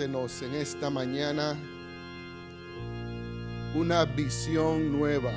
en 0.00 0.54
esta 0.54 0.90
mañana 0.90 1.56
una 3.74 4.04
visión 4.04 4.92
nueva. 4.92 5.32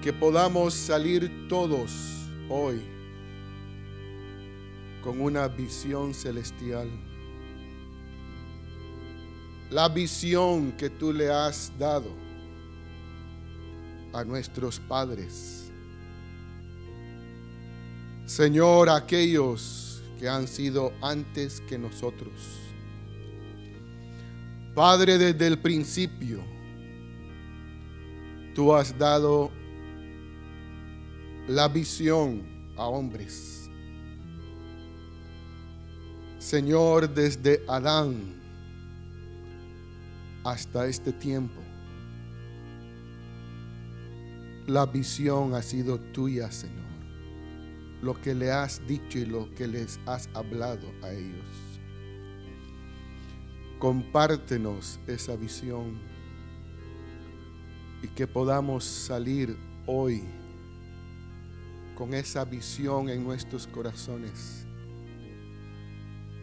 Que 0.00 0.10
podamos 0.10 0.72
salir 0.72 1.46
todos 1.46 2.26
hoy 2.48 2.80
con 5.02 5.20
una 5.20 5.46
visión 5.46 6.14
celestial. 6.14 6.88
La 9.70 9.90
visión 9.90 10.72
que 10.72 10.88
tú 10.88 11.12
le 11.12 11.30
has 11.30 11.70
dado 11.78 12.14
a 14.14 14.24
nuestros 14.24 14.80
padres. 14.80 15.70
Señor, 18.24 18.88
aquellos 18.88 19.87
que 20.18 20.28
han 20.28 20.48
sido 20.48 20.92
antes 21.00 21.60
que 21.62 21.78
nosotros. 21.78 22.32
Padre, 24.74 25.18
desde 25.18 25.46
el 25.46 25.58
principio, 25.58 26.42
tú 28.54 28.74
has 28.74 28.96
dado 28.98 29.50
la 31.46 31.68
visión 31.68 32.42
a 32.76 32.86
hombres. 32.86 33.70
Señor, 36.38 37.12
desde 37.12 37.62
Adán 37.68 38.36
hasta 40.44 40.86
este 40.86 41.12
tiempo, 41.12 41.60
la 44.66 44.86
visión 44.86 45.54
ha 45.54 45.62
sido 45.62 45.98
tuya, 45.98 46.50
Señor. 46.50 46.87
Lo 48.02 48.20
que 48.20 48.34
le 48.34 48.50
has 48.50 48.86
dicho 48.86 49.18
y 49.18 49.26
lo 49.26 49.52
que 49.54 49.66
les 49.66 49.98
has 50.06 50.28
hablado 50.34 50.86
a 51.02 51.10
ellos. 51.10 51.46
Compártenos 53.78 55.00
esa 55.06 55.36
visión 55.36 56.00
y 58.02 58.08
que 58.08 58.26
podamos 58.26 58.84
salir 58.84 59.56
hoy 59.86 60.24
con 61.96 62.14
esa 62.14 62.44
visión 62.44 63.08
en 63.08 63.24
nuestros 63.24 63.66
corazones 63.66 64.64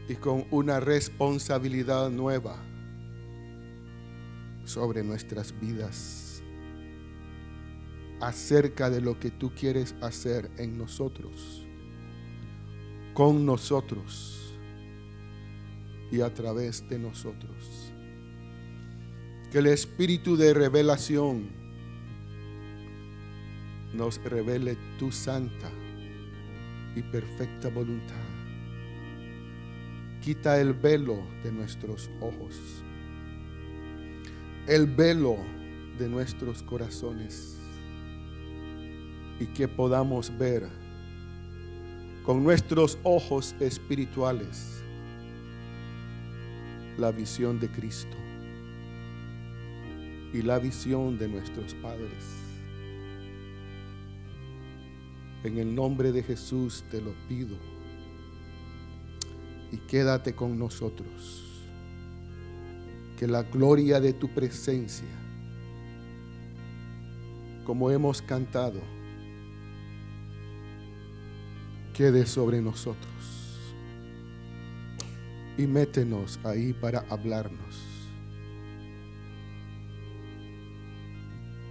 y 0.08 0.16
con 0.16 0.46
una 0.52 0.80
responsabilidad 0.80 2.10
nueva 2.10 2.58
sobre 4.66 5.04
nuestras 5.04 5.58
vidas 5.60 6.25
acerca 8.20 8.90
de 8.90 9.02
lo 9.02 9.20
que 9.20 9.32
tú 9.32 9.52
quieres 9.54 9.96
hacer 10.02 10.50
en 10.58 10.78
nosotros, 10.78 11.66
con 13.14 13.46
nosotros 13.46 14.54
y 16.12 16.22
a 16.22 16.34
través 16.34 16.88
de 16.88 17.00
nosotros. 17.00 17.92
Que 19.52 19.60
el 19.60 19.68
espíritu 19.68 20.36
de 20.38 20.54
revelación 20.54 21.50
nos 23.94 24.22
revele 24.24 24.78
tu 24.98 25.12
santa 25.12 25.72
y 26.96 27.02
perfecta 27.02 27.70
voluntad. 27.70 28.16
Quita 30.22 30.60
el 30.60 30.74
velo 30.74 31.20
de 31.44 31.52
nuestros 31.52 32.10
ojos, 32.20 32.56
el 34.68 34.88
velo 34.88 35.38
de 36.00 36.10
nuestros 36.10 36.64
corazones 36.64 37.60
y 39.40 39.48
que 39.48 39.68
podamos 39.68 40.36
ver 40.38 40.68
con 42.24 42.44
nuestros 42.44 42.98
ojos 43.04 43.56
espirituales 43.60 44.84
la 46.98 47.12
visión 47.12 47.60
de 47.60 47.70
Cristo 47.70 48.18
y 50.34 50.42
la 50.42 50.60
visión 50.60 51.18
de 51.18 51.28
nuestros 51.28 51.74
padres. 51.76 52.24
En 55.44 55.60
el 55.60 55.76
nombre 55.76 56.12
de 56.12 56.24
Jesús 56.24 56.84
te 56.90 57.02
lo 57.02 57.14
pido. 57.30 57.56
Y 59.72 59.78
quédate 59.78 60.34
con 60.34 60.58
nosotros. 60.58 61.44
Que 63.18 63.28
la 63.28 63.44
gloria 63.44 64.00
de 64.00 64.14
tu 64.14 64.28
presencia, 64.30 65.08
como 67.64 67.92
hemos 67.92 68.22
cantado, 68.22 68.82
quede 71.96 72.26
sobre 72.26 72.62
nosotros. 72.62 73.06
Y 75.58 75.66
métenos 75.66 76.40
ahí 76.44 76.74
para 76.74 77.06
hablarnos. 77.10 77.82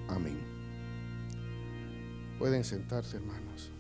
Amén. 0.09 0.39
Pueden 2.39 2.65
sentarse, 2.65 3.19
hermanos. 3.19 3.74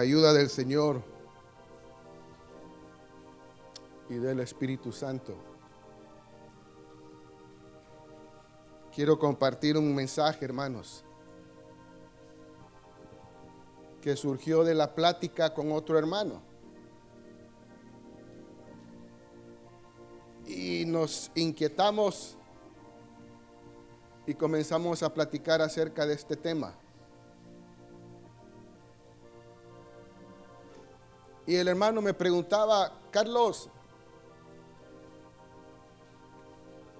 Ayuda 0.00 0.32
del 0.32 0.48
Señor 0.48 1.02
y 4.08 4.14
del 4.14 4.40
Espíritu 4.40 4.92
Santo. 4.92 5.36
Quiero 8.94 9.18
compartir 9.18 9.76
un 9.76 9.94
mensaje, 9.94 10.44
hermanos, 10.44 11.04
que 14.00 14.16
surgió 14.16 14.64
de 14.64 14.74
la 14.74 14.94
plática 14.94 15.54
con 15.54 15.70
otro 15.70 15.98
hermano. 15.98 16.42
Y 20.46 20.84
nos 20.86 21.30
inquietamos 21.34 22.36
y 24.26 24.34
comenzamos 24.34 25.02
a 25.02 25.12
platicar 25.12 25.62
acerca 25.62 26.06
de 26.06 26.14
este 26.14 26.36
tema. 26.36 26.79
Y 31.46 31.56
el 31.56 31.68
hermano 31.68 32.00
me 32.00 32.14
preguntaba, 32.14 32.92
Carlos, 33.10 33.68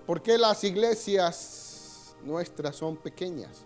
¿por 0.07 0.23
qué 0.23 0.39
las 0.39 0.65
iglesias 0.65 2.17
nuestras 2.25 2.77
son 2.77 2.97
pequeñas? 2.97 3.65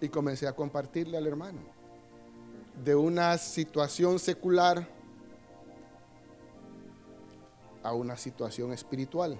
Y 0.00 0.08
comencé 0.08 0.46
a 0.46 0.54
compartirle 0.54 1.16
al 1.16 1.26
hermano 1.26 1.60
de 2.84 2.94
una 2.94 3.36
situación 3.38 4.18
secular 4.18 4.88
a 7.82 7.92
una 7.92 8.16
situación 8.16 8.72
espiritual. 8.72 9.38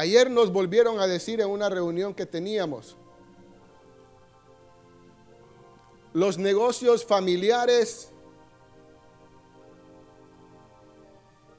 Ayer 0.00 0.30
nos 0.30 0.50
volvieron 0.50 0.98
a 0.98 1.06
decir 1.06 1.42
en 1.42 1.50
una 1.50 1.68
reunión 1.68 2.14
que 2.14 2.24
teníamos, 2.24 2.96
los 6.14 6.38
negocios 6.38 7.04
familiares 7.04 8.10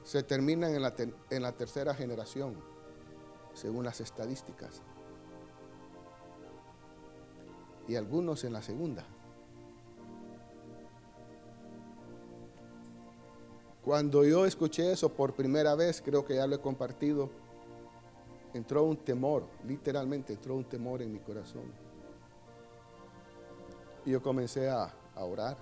se 0.03 0.23
terminan 0.23 0.73
en 0.73 0.81
la, 0.81 0.95
en 1.29 1.43
la 1.43 1.51
tercera 1.51 1.93
generación, 1.93 2.55
según 3.53 3.85
las 3.85 4.01
estadísticas, 4.01 4.81
y 7.87 7.95
algunos 7.95 8.43
en 8.43 8.53
la 8.53 8.63
segunda. 8.63 9.05
Cuando 13.85 14.25
yo 14.25 14.47
escuché 14.47 14.91
eso 14.91 15.13
por 15.13 15.35
primera 15.35 15.75
vez, 15.75 16.01
creo 16.01 16.25
que 16.25 16.37
ya 16.37 16.47
lo 16.47 16.55
he 16.55 16.59
compartido, 16.59 17.29
entró 18.53 18.83
un 18.83 18.97
temor, 18.97 19.45
literalmente 19.65 20.33
entró 20.33 20.55
un 20.55 20.65
temor 20.65 21.01
en 21.01 21.11
mi 21.11 21.19
corazón. 21.19 21.71
Y 24.05 24.11
yo 24.11 24.21
comencé 24.21 24.69
a, 24.69 24.93
orar 25.15 25.57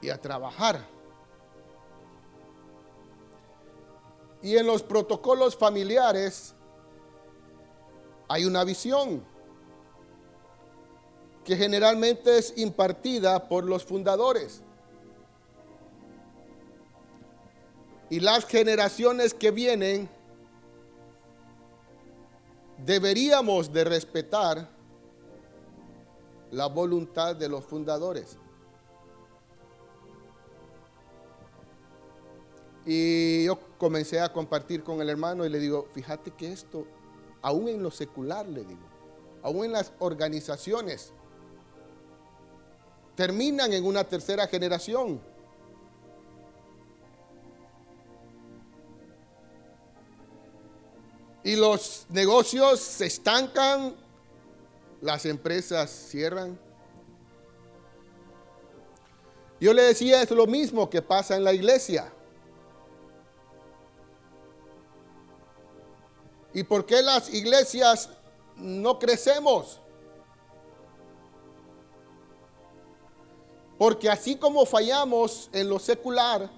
y 0.00 0.10
a 0.10 0.20
trabajar. 0.20 0.80
Y 4.40 4.56
en 4.56 4.66
los 4.66 4.82
protocolos 4.84 5.56
familiares 5.56 6.54
hay 8.28 8.44
una 8.44 8.62
visión 8.62 9.24
que 11.44 11.56
generalmente 11.56 12.38
es 12.38 12.56
impartida 12.56 13.48
por 13.48 13.64
los 13.64 13.84
fundadores. 13.84 14.62
Y 18.10 18.20
las 18.20 18.46
generaciones 18.46 19.34
que 19.34 19.50
vienen 19.50 20.08
deberíamos 22.88 23.70
de 23.70 23.84
respetar 23.84 24.66
la 26.50 26.66
voluntad 26.68 27.36
de 27.36 27.46
los 27.46 27.62
fundadores. 27.62 28.38
Y 32.86 33.44
yo 33.44 33.58
comencé 33.76 34.20
a 34.20 34.32
compartir 34.32 34.82
con 34.82 35.02
el 35.02 35.10
hermano 35.10 35.44
y 35.44 35.50
le 35.50 35.58
digo, 35.58 35.86
fíjate 35.92 36.30
que 36.30 36.50
esto, 36.50 36.86
aún 37.42 37.68
en 37.68 37.82
lo 37.82 37.90
secular, 37.90 38.48
le 38.48 38.64
digo, 38.64 38.88
aún 39.42 39.66
en 39.66 39.72
las 39.72 39.92
organizaciones, 39.98 41.12
terminan 43.16 43.70
en 43.74 43.84
una 43.84 44.02
tercera 44.04 44.46
generación. 44.46 45.20
Y 51.48 51.56
los 51.56 52.04
negocios 52.10 52.78
se 52.78 53.06
estancan, 53.06 53.96
las 55.00 55.24
empresas 55.24 55.88
cierran. 55.88 56.60
Yo 59.58 59.72
le 59.72 59.84
decía, 59.84 60.20
es 60.20 60.30
lo 60.30 60.46
mismo 60.46 60.90
que 60.90 61.00
pasa 61.00 61.36
en 61.36 61.44
la 61.44 61.54
iglesia. 61.54 62.12
¿Y 66.52 66.64
por 66.64 66.84
qué 66.84 67.00
las 67.00 67.32
iglesias 67.32 68.10
no 68.54 68.98
crecemos? 68.98 69.80
Porque 73.78 74.10
así 74.10 74.36
como 74.36 74.66
fallamos 74.66 75.48
en 75.54 75.70
lo 75.70 75.78
secular, 75.78 76.50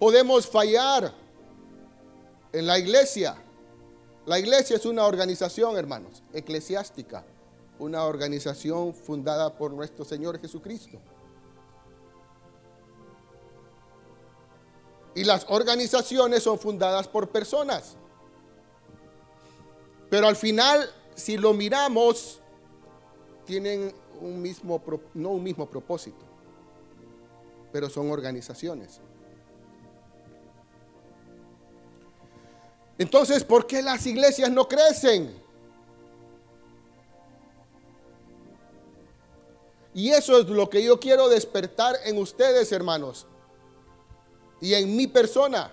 podemos 0.00 0.48
fallar 0.48 1.22
en 2.54 2.66
la 2.66 2.78
iglesia. 2.78 3.34
La 4.26 4.38
iglesia 4.38 4.76
es 4.76 4.86
una 4.86 5.04
organización, 5.04 5.76
hermanos, 5.76 6.22
eclesiástica, 6.32 7.24
una 7.80 8.04
organización 8.04 8.94
fundada 8.94 9.58
por 9.58 9.72
nuestro 9.72 10.04
Señor 10.04 10.40
Jesucristo. 10.40 10.98
Y 15.16 15.24
las 15.24 15.44
organizaciones 15.48 16.44
son 16.44 16.58
fundadas 16.58 17.08
por 17.08 17.28
personas. 17.28 17.96
Pero 20.08 20.28
al 20.28 20.36
final, 20.36 20.88
si 21.16 21.36
lo 21.36 21.52
miramos, 21.54 22.40
tienen 23.44 23.92
un 24.20 24.40
mismo, 24.40 24.80
no 25.14 25.30
un 25.30 25.42
mismo 25.42 25.68
propósito, 25.68 26.24
pero 27.72 27.90
son 27.90 28.10
organizaciones. 28.12 29.00
Entonces, 32.98 33.42
¿por 33.44 33.66
qué 33.66 33.82
las 33.82 34.06
iglesias 34.06 34.50
no 34.50 34.68
crecen? 34.68 35.42
Y 39.94 40.10
eso 40.10 40.38
es 40.40 40.46
lo 40.46 40.68
que 40.68 40.82
yo 40.82 40.98
quiero 40.98 41.28
despertar 41.28 41.96
en 42.04 42.18
ustedes, 42.18 42.72
hermanos 42.72 43.26
y 44.60 44.74
en 44.74 44.96
mi 44.96 45.06
persona. 45.06 45.70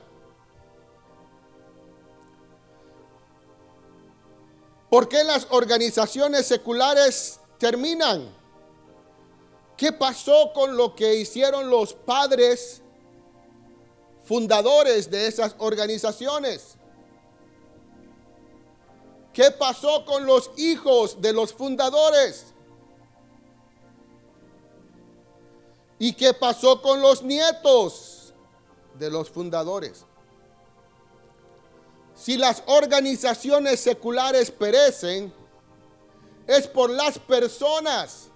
¿Por 4.89 5.07
qué 5.07 5.23
las 5.23 5.47
organizaciones 5.49 6.45
seculares 6.45 7.39
terminan? 7.57 8.29
¿Qué 9.77 9.93
pasó 9.93 10.51
con 10.53 10.75
lo 10.75 10.93
que 10.93 11.15
hicieron 11.15 11.69
los 11.69 11.93
padres 11.93 12.81
fundadores 14.25 15.09
de 15.09 15.27
esas 15.27 15.55
organizaciones? 15.59 16.75
¿Qué 19.33 19.51
pasó 19.51 20.05
con 20.05 20.25
los 20.25 20.51
hijos 20.57 21.21
de 21.21 21.33
los 21.33 21.53
fundadores? 21.53 22.47
¿Y 25.99 26.13
qué 26.13 26.33
pasó 26.33 26.81
con 26.81 27.01
los 27.01 27.23
nietos? 27.23 28.11
de 29.01 29.09
los 29.09 29.29
fundadores. 29.29 30.05
Si 32.15 32.37
las 32.37 32.63
organizaciones 32.67 33.79
seculares 33.79 34.51
perecen, 34.51 35.33
es 36.47 36.67
por 36.67 36.89
las 36.89 37.17
personas 37.17 38.29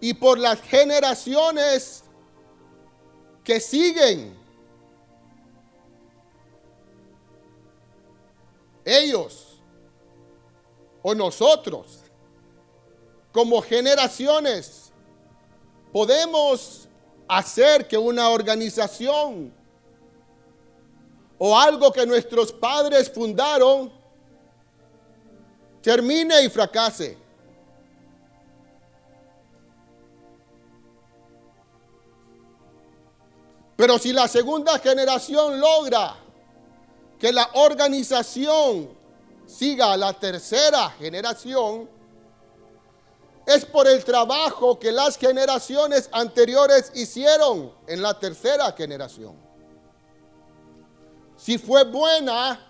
y 0.00 0.12
por 0.14 0.38
las 0.38 0.60
generaciones 0.60 2.04
que 3.42 3.58
siguen. 3.58 4.45
Ellos 8.86 9.60
o 11.02 11.12
nosotros, 11.12 12.04
como 13.32 13.60
generaciones, 13.60 14.92
podemos 15.92 16.88
hacer 17.26 17.88
que 17.88 17.98
una 17.98 18.28
organización 18.28 19.52
o 21.36 21.58
algo 21.58 21.92
que 21.92 22.06
nuestros 22.06 22.52
padres 22.52 23.10
fundaron 23.10 23.92
termine 25.82 26.44
y 26.44 26.48
fracase. 26.48 27.18
Pero 33.76 33.98
si 33.98 34.12
la 34.12 34.28
segunda 34.28 34.78
generación 34.78 35.60
logra 35.60 36.25
que 37.18 37.32
la 37.32 37.48
organización 37.54 38.90
siga 39.46 39.92
a 39.92 39.96
la 39.96 40.12
tercera 40.12 40.90
generación, 40.90 41.88
es 43.46 43.64
por 43.64 43.86
el 43.86 44.04
trabajo 44.04 44.78
que 44.78 44.90
las 44.90 45.16
generaciones 45.16 46.08
anteriores 46.12 46.90
hicieron 46.94 47.72
en 47.86 48.02
la 48.02 48.18
tercera 48.18 48.72
generación. 48.72 49.36
Si 51.36 51.56
fue 51.58 51.84
buena, 51.84 52.60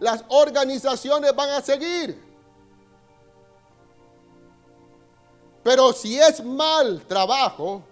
las 0.00 0.22
organizaciones 0.28 1.34
van 1.34 1.50
a 1.50 1.62
seguir. 1.62 2.22
Pero 5.62 5.92
si 5.92 6.18
es 6.18 6.44
mal 6.44 7.02
trabajo, 7.06 7.82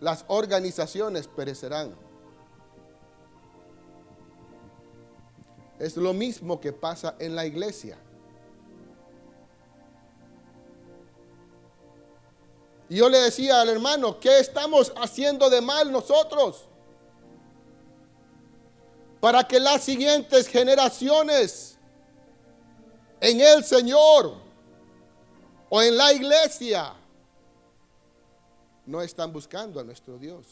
las 0.00 0.24
organizaciones 0.28 1.26
perecerán. 1.28 2.03
Es 5.78 5.96
lo 5.96 6.12
mismo 6.12 6.60
que 6.60 6.72
pasa 6.72 7.16
en 7.18 7.34
la 7.34 7.46
iglesia. 7.46 7.98
Y 12.88 12.96
yo 12.96 13.08
le 13.08 13.18
decía 13.18 13.60
al 13.60 13.68
hermano, 13.68 14.20
¿qué 14.20 14.38
estamos 14.38 14.92
haciendo 14.96 15.48
de 15.50 15.60
mal 15.60 15.90
nosotros? 15.90 16.68
Para 19.20 19.42
que 19.48 19.58
las 19.58 19.82
siguientes 19.82 20.46
generaciones 20.46 21.78
en 23.20 23.40
el 23.40 23.64
Señor 23.64 24.34
o 25.70 25.82
en 25.82 25.96
la 25.96 26.12
iglesia 26.12 26.94
no 28.86 29.00
están 29.00 29.32
buscando 29.32 29.80
a 29.80 29.84
nuestro 29.84 30.18
Dios. 30.18 30.44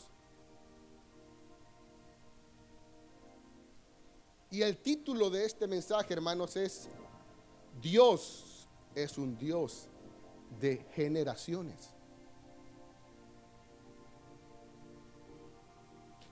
Y 4.52 4.62
el 4.62 4.76
título 4.76 5.30
de 5.30 5.46
este 5.46 5.66
mensaje, 5.66 6.12
hermanos, 6.12 6.54
es 6.56 6.88
Dios 7.80 8.68
es 8.94 9.16
un 9.16 9.36
Dios 9.38 9.88
de 10.60 10.84
generaciones. 10.94 11.88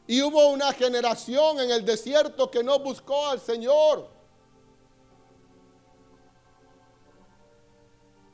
Y 0.07 0.21
hubo 0.23 0.51
una 0.51 0.73
generación 0.73 1.61
en 1.61 1.71
el 1.71 1.83
desierto 1.85 2.51
que 2.51 2.63
no 2.63 2.79
buscó 2.81 3.29
al 3.29 3.41
Señor. 3.41 4.09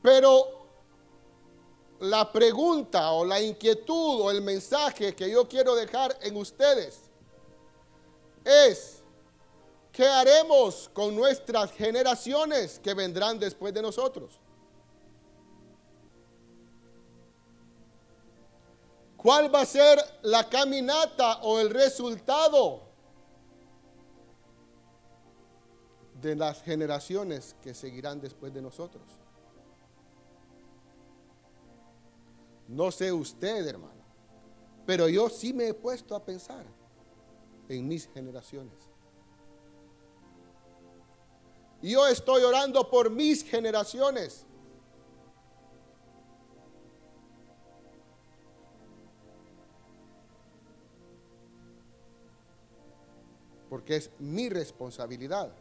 Pero 0.02 0.66
la 2.00 2.32
pregunta 2.32 3.12
o 3.12 3.24
la 3.24 3.40
inquietud 3.40 4.22
o 4.22 4.30
el 4.32 4.42
mensaje 4.42 5.14
que 5.14 5.30
yo 5.30 5.46
quiero 5.46 5.76
dejar 5.76 6.18
en 6.22 6.36
ustedes 6.36 7.02
es, 8.44 8.95
¿qué 9.96 10.06
haremos 10.06 10.90
con 10.92 11.16
nuestras 11.16 11.72
generaciones 11.72 12.78
que 12.80 12.92
vendrán 12.92 13.38
después 13.38 13.72
de 13.72 13.80
nosotros? 13.80 14.38
¿Cuál 19.16 19.52
va 19.52 19.62
a 19.62 19.66
ser 19.66 19.98
la 20.20 20.46
caminata 20.50 21.38
o 21.38 21.58
el 21.60 21.70
resultado 21.70 22.82
de 26.20 26.36
las 26.36 26.62
generaciones 26.62 27.56
que 27.62 27.72
seguirán 27.72 28.20
después 28.20 28.52
de 28.52 28.60
nosotros? 28.60 29.02
No 32.68 32.90
sé 32.90 33.10
usted, 33.10 33.66
hermano. 33.66 34.04
Pero 34.84 35.08
yo 35.08 35.30
sí 35.30 35.54
me 35.54 35.68
he 35.68 35.74
puesto 35.74 36.14
a 36.14 36.22
pensar 36.22 36.66
en 37.70 37.88
mis 37.88 38.06
generaciones. 38.12 38.95
Yo 41.82 42.06
estoy 42.06 42.42
orando 42.42 42.88
por 42.88 43.10
mis 43.10 43.44
generaciones. 43.44 44.44
Porque 53.68 53.96
es 53.96 54.10
mi 54.18 54.48
responsabilidad 54.48 55.52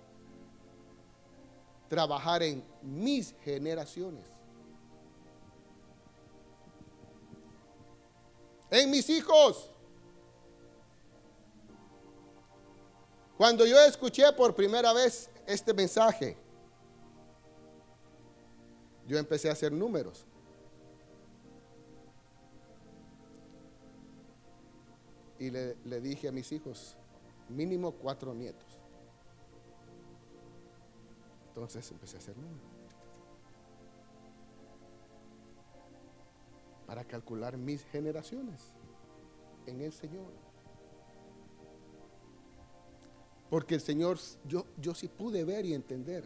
trabajar 1.88 2.43
en 2.43 2.63
mis 2.81 3.36
generaciones. 3.43 4.25
En 8.69 8.89
mis 8.89 9.10
hijos. 9.10 9.69
Cuando 13.38 13.65
yo 13.65 13.79
escuché 13.79 14.31
por 14.34 14.55
primera 14.55 14.93
vez 14.93 15.29
este 15.48 15.74
mensaje, 15.74 16.38
yo 19.08 19.18
empecé 19.18 19.50
a 19.50 19.54
hacer 19.54 19.72
números. 19.72 20.25
Y 25.38 25.52
le, 25.52 25.75
le 25.84 26.02
dije 26.02 26.28
a 26.28 26.32
mis 26.32 26.52
hijos, 26.52 26.98
mínimo 27.50 27.92
cuatro 27.92 28.34
nietos. 28.34 28.80
Entonces 31.50 31.90
empecé 31.92 32.18
a 32.18 32.20
hacer 32.20 32.38
números. 32.38 32.72
Para 36.88 37.04
calcular 37.04 37.58
mis 37.58 37.84
generaciones 37.86 38.72
en 39.66 39.82
el 39.82 39.92
Señor. 39.92 40.45
Porque 43.56 43.76
el 43.76 43.80
Señor, 43.80 44.20
yo, 44.44 44.66
yo 44.82 44.94
sí 44.94 45.08
pude 45.08 45.46
ver 45.46 45.66
y 45.66 45.74
entender 45.74 46.26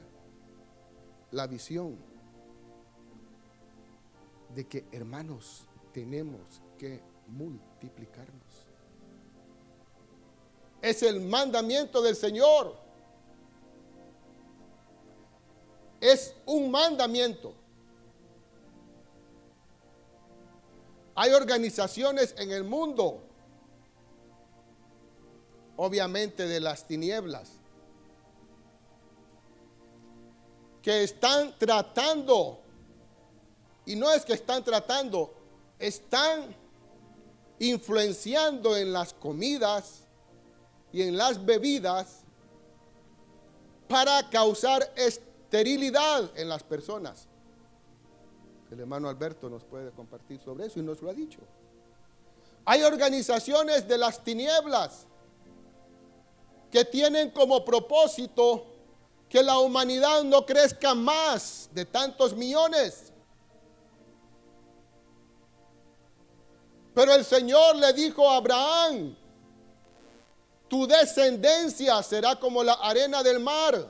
la 1.29 1.45
visión 1.45 1.95
de 4.55 4.67
que 4.67 4.87
hermanos 4.91 5.67
tenemos 5.93 6.41
que 6.79 7.03
multiplicarnos. 7.27 8.65
Es 10.81 11.03
el 11.03 11.21
mandamiento 11.21 12.01
del 12.01 12.15
Señor. 12.15 12.75
Es 16.01 16.33
un 16.47 16.71
mandamiento. 16.71 17.53
Hay 21.13 21.31
organizaciones 21.33 22.33
en 22.39 22.49
el 22.49 22.63
mundo, 22.63 23.21
obviamente 25.81 26.45
de 26.45 26.59
las 26.59 26.85
tinieblas, 26.85 27.51
que 30.81 31.03
están 31.03 31.57
tratando, 31.57 32.59
y 33.85 33.95
no 33.95 34.11
es 34.11 34.25
que 34.25 34.33
están 34.33 34.61
tratando, 34.61 35.33
están 35.79 36.53
influenciando 37.59 38.75
en 38.75 38.91
las 38.91 39.13
comidas, 39.13 40.03
y 40.91 41.03
en 41.03 41.15
las 41.15 41.45
bebidas 41.45 42.23
para 43.87 44.29
causar 44.29 44.91
esterilidad 44.97 46.29
en 46.37 46.49
las 46.49 46.63
personas. 46.63 47.27
El 48.69 48.81
hermano 48.81 49.07
Alberto 49.07 49.49
nos 49.49 49.63
puede 49.63 49.91
compartir 49.91 50.41
sobre 50.41 50.65
eso 50.65 50.79
y 50.79 50.83
nos 50.83 51.01
lo 51.01 51.09
ha 51.09 51.13
dicho. 51.13 51.39
Hay 52.65 52.83
organizaciones 52.83 53.87
de 53.87 53.97
las 53.97 54.23
tinieblas 54.23 55.07
que 56.71 56.85
tienen 56.85 57.31
como 57.31 57.65
propósito 57.65 58.65
que 59.27 59.43
la 59.43 59.59
humanidad 59.59 60.23
no 60.23 60.45
crezca 60.45 60.93
más 60.93 61.69
de 61.71 61.85
tantos 61.85 62.35
millones. 62.35 63.13
Pero 66.93 67.13
el 67.13 67.23
Señor 67.23 67.75
le 67.75 67.93
dijo 67.93 68.29
a 68.29 68.37
Abraham, 68.37 69.15
tu 70.67 70.85
descendencia 70.85 72.01
será 72.03 72.39
como 72.39 72.63
la 72.63 72.73
arena 72.73 73.23
del 73.23 73.39
mar 73.39 73.87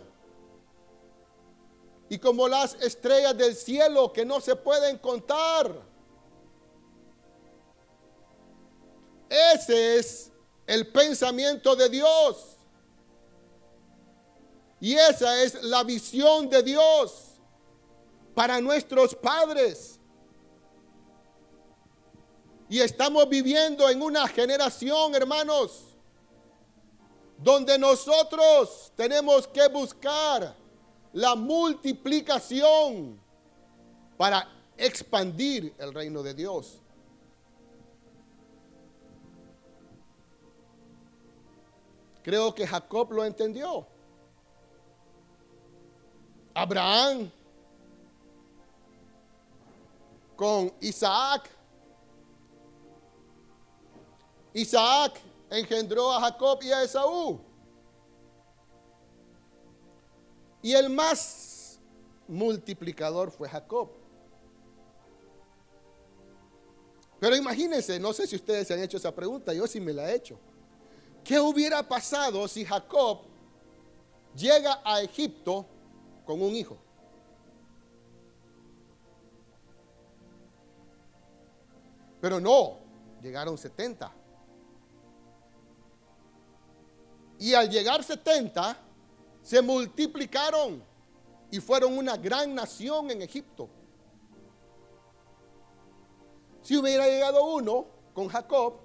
y 2.09 2.17
como 2.17 2.48
las 2.48 2.75
estrellas 2.75 3.38
del 3.38 3.55
cielo 3.55 4.12
que 4.12 4.25
no 4.25 4.39
se 4.41 4.55
pueden 4.55 4.98
contar. 4.98 5.89
Ese 9.29 9.98
es 9.98 10.31
el 10.65 10.88
pensamiento 10.88 11.75
de 11.75 11.89
Dios. 11.89 12.58
Y 14.79 14.93
esa 14.93 15.41
es 15.43 15.62
la 15.63 15.83
visión 15.83 16.50
de 16.50 16.63
Dios 16.63 17.29
para 18.33 18.62
nuestros 18.62 19.13
padres. 19.15 20.00
Y 22.69 22.79
estamos 22.79 23.27
viviendo 23.27 23.89
en 23.89 24.01
una 24.01 24.27
generación, 24.27 25.15
hermanos, 25.15 25.98
donde 27.38 27.77
nosotros 27.77 28.91
tenemos 28.95 29.48
que 29.48 29.67
buscar 29.67 30.55
la 31.13 31.36
multiplicación 31.36 33.19
para 34.17 34.48
expandir 34.77 35.74
el 35.77 35.93
reino 35.93 36.21
de 36.21 36.33
Dios. 36.33 36.79
Creo 42.21 42.53
que 42.53 42.67
Jacob 42.67 43.12
lo 43.12 43.25
entendió. 43.25 43.88
Abraham 46.61 47.31
con 50.35 50.73
Isaac. 50.81 51.49
Isaac 54.53 55.21
engendró 55.49 56.11
a 56.11 56.19
Jacob 56.19 56.59
y 56.61 56.71
a 56.71 56.83
Esaú. 56.83 57.39
Y 60.61 60.73
el 60.73 60.89
más 60.89 61.79
multiplicador 62.27 63.31
fue 63.31 63.47
Jacob. 63.47 63.91
Pero 67.21 67.37
imagínense, 67.37 67.97
no 68.01 68.11
sé 68.11 68.27
si 68.27 68.35
ustedes 68.35 68.67
se 68.67 68.73
han 68.73 68.81
hecho 68.81 68.97
esa 68.97 69.15
pregunta, 69.15 69.53
yo 69.53 69.65
sí 69.65 69.79
me 69.79 69.93
la 69.93 70.11
he 70.11 70.15
hecho. 70.15 70.37
¿Qué 71.23 71.39
hubiera 71.39 71.87
pasado 71.87 72.45
si 72.49 72.65
Jacob 72.65 73.21
llega 74.35 74.81
a 74.83 75.01
Egipto 75.01 75.65
con 76.29 76.43
un 76.43 76.55
hijo? 76.55 76.77
Pero 82.21 82.39
no, 82.39 82.77
llegaron 83.19 83.57
70. 83.57 84.13
Y 87.39 87.55
al 87.55 87.67
llegar 87.67 88.03
70, 88.03 88.77
se 89.41 89.59
multiplicaron 89.63 90.83
y 91.50 91.59
fueron 91.59 91.98
una 91.98 92.15
gran 92.15 92.53
nación 92.53 93.09
en 93.09 93.24
Egipto. 93.24 93.67
Si 96.62 96.77
hubiera 96.77 97.07
llegado 97.07 97.43
uno 97.43 97.88
con 98.13 98.27
Jacob, 98.27 98.75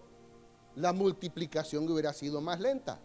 la 0.77 0.95
multiplicación 0.95 1.87
hubiera 1.93 2.15
sido 2.15 2.41
más 2.41 2.59
lenta. 2.59 2.99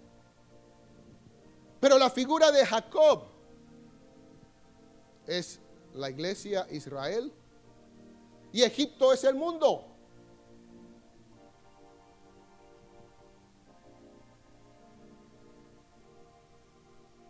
Pero 1.82 1.98
la 1.98 2.10
figura 2.10 2.54
de 2.54 2.66
Jacob 2.66 3.29
es 5.30 5.60
la 5.94 6.10
iglesia 6.10 6.68
Israel 6.72 7.32
y 8.52 8.64
Egipto 8.64 9.14
es 9.14 9.24
el 9.24 9.36
mundo. 9.36 9.90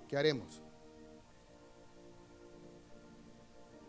¿qué 0.10 0.18
haremos? 0.18 0.62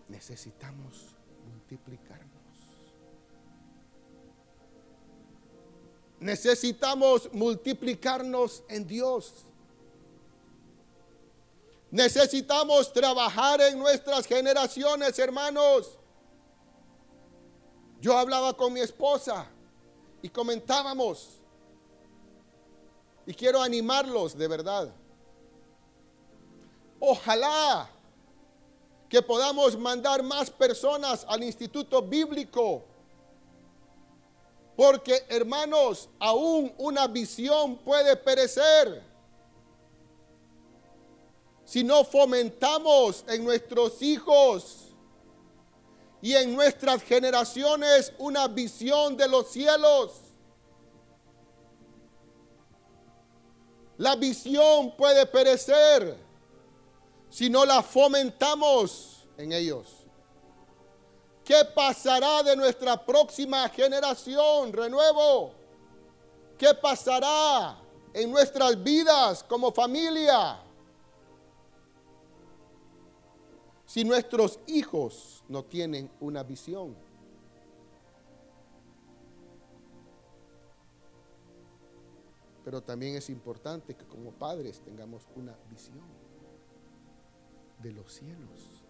Necesitamos 0.09 1.17
multiplicarnos. 1.51 2.29
Necesitamos 6.21 7.33
multiplicarnos 7.33 8.63
en 8.69 8.87
Dios. 8.87 9.47
Necesitamos 11.91 12.93
trabajar 12.93 13.61
en 13.61 13.79
nuestras 13.79 14.27
generaciones, 14.27 15.19
hermanos. 15.19 15.99
Yo 18.01 18.17
hablaba 18.17 18.57
con 18.57 18.73
mi 18.73 18.81
esposa 18.81 19.47
y 20.23 20.29
comentábamos. 20.29 21.41
Y 23.27 23.35
quiero 23.35 23.61
animarlos 23.61 24.37
de 24.37 24.49
verdad. 24.49 24.95
Ojalá 27.01 27.91
que 29.09 29.21
podamos 29.21 29.77
mandar 29.77 30.23
más 30.23 30.49
personas 30.49 31.27
al 31.29 31.43
instituto 31.43 32.01
bíblico. 32.01 32.85
Porque, 34.77 35.27
hermanos, 35.29 36.09
aún 36.21 36.73
una 36.79 37.09
visión 37.09 37.77
puede 37.79 38.17
perecer. 38.17 39.10
Si 41.71 41.85
no 41.85 42.03
fomentamos 42.03 43.25
en 43.29 43.45
nuestros 43.45 44.03
hijos 44.03 44.89
y 46.21 46.35
en 46.35 46.53
nuestras 46.53 47.01
generaciones 47.01 48.13
una 48.19 48.49
visión 48.49 49.17
de 49.17 49.29
los 49.29 49.53
cielos. 49.53 50.15
La 53.99 54.17
visión 54.17 54.97
puede 54.97 55.25
perecer 55.27 56.17
si 57.29 57.49
no 57.49 57.65
la 57.65 57.85
fomentamos 57.85 59.29
en 59.37 59.53
ellos. 59.53 59.87
¿Qué 61.45 61.65
pasará 61.73 62.43
de 62.43 62.57
nuestra 62.57 62.97
próxima 63.07 63.69
generación? 63.69 64.73
Renuevo. 64.73 65.53
¿Qué 66.59 66.75
pasará 66.75 67.79
en 68.13 68.29
nuestras 68.29 68.83
vidas 68.83 69.45
como 69.45 69.71
familia? 69.71 70.65
Si 73.91 74.05
nuestros 74.05 74.61
hijos 74.69 75.43
no 75.49 75.65
tienen 75.65 76.09
una 76.21 76.45
visión. 76.45 76.95
Pero 82.65 82.81
también 82.81 83.17
es 83.17 83.29
importante 83.31 83.97
que 83.97 84.05
como 84.05 84.31
padres 84.31 84.81
tengamos 84.81 85.27
una 85.35 85.59
visión 85.69 86.07
de 87.83 87.91
los 87.91 88.13
cielos. 88.13 88.85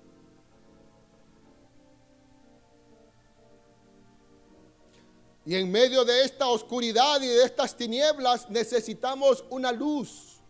Y 5.46 5.54
en 5.54 5.72
medio 5.72 6.04
de 6.04 6.24
esta 6.24 6.46
oscuridad 6.46 7.22
y 7.22 7.26
de 7.26 7.44
estas 7.44 7.74
tinieblas 7.74 8.50
necesitamos 8.50 9.46
una 9.48 9.72
luz 9.72 10.42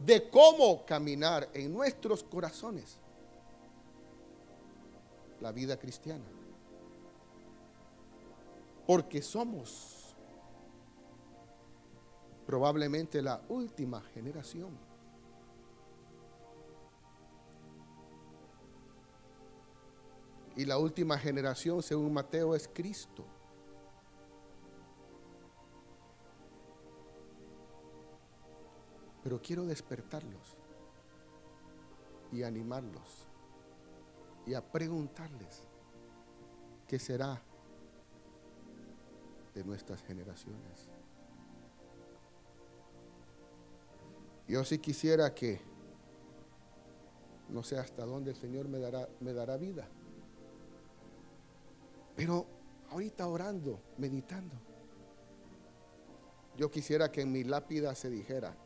de 0.00 0.28
cómo 0.28 0.84
caminar 0.84 1.48
en 1.54 1.72
nuestros 1.72 2.24
corazones 2.24 2.98
la 5.40 5.52
vida 5.52 5.78
cristiana. 5.78 6.24
Porque 8.86 9.22
somos 9.22 10.16
probablemente 12.46 13.20
la 13.20 13.42
última 13.48 14.00
generación. 14.00 14.78
Y 20.56 20.64
la 20.64 20.78
última 20.78 21.18
generación, 21.18 21.82
según 21.82 22.14
Mateo, 22.14 22.54
es 22.54 22.66
Cristo. 22.66 23.24
Pero 29.22 29.40
quiero 29.42 29.66
despertarlos 29.66 30.56
y 32.32 32.42
animarlos 32.42 33.27
y 34.48 34.54
a 34.54 34.62
preguntarles 34.62 35.62
qué 36.86 36.98
será 36.98 37.38
de 39.54 39.62
nuestras 39.62 40.02
generaciones. 40.02 40.88
Yo 44.46 44.64
sí 44.64 44.78
quisiera 44.78 45.34
que, 45.34 45.60
no 47.50 47.62
sé 47.62 47.78
hasta 47.78 48.06
dónde 48.06 48.30
el 48.30 48.36
Señor 48.36 48.68
me 48.68 48.78
dará, 48.78 49.06
me 49.20 49.34
dará 49.34 49.58
vida, 49.58 49.86
pero 52.16 52.46
ahorita 52.88 53.28
orando, 53.28 53.82
meditando, 53.98 54.56
yo 56.56 56.70
quisiera 56.70 57.12
que 57.12 57.20
en 57.20 57.32
mi 57.32 57.44
lápida 57.44 57.94
se 57.94 58.08
dijera, 58.08 58.56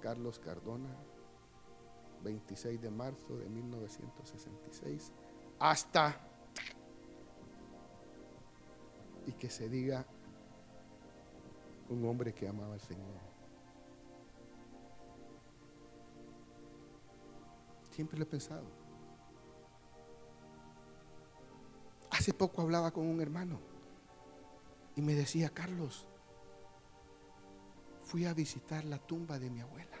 Carlos 0.00 0.38
Cardona, 0.38 0.96
26 2.22 2.80
de 2.80 2.90
marzo 2.90 3.36
de 3.36 3.48
1966, 3.48 5.12
hasta 5.58 6.20
y 9.26 9.32
que 9.32 9.50
se 9.50 9.68
diga 9.68 10.06
un 11.88 12.04
hombre 12.06 12.34
que 12.34 12.48
amaba 12.48 12.74
al 12.74 12.80
Señor. 12.80 13.06
Siempre 17.90 18.16
lo 18.16 18.24
he 18.24 18.26
pensado. 18.26 18.64
Hace 22.10 22.32
poco 22.32 22.62
hablaba 22.62 22.90
con 22.90 23.06
un 23.06 23.20
hermano 23.20 23.60
y 24.96 25.02
me 25.02 25.14
decía, 25.14 25.50
Carlos, 25.50 26.06
fui 28.02 28.24
a 28.24 28.32
visitar 28.32 28.84
la 28.84 28.98
tumba 28.98 29.38
de 29.38 29.50
mi 29.50 29.60
abuela, 29.60 29.97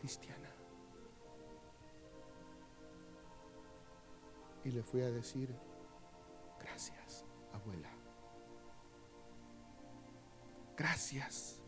cristiana. 0.00 0.48
Y 4.64 4.70
le 4.70 4.82
fui 4.82 5.02
a 5.02 5.10
decir, 5.10 5.54
gracias, 6.58 7.24
abuela. 7.52 7.90
Gracias. 10.76 11.62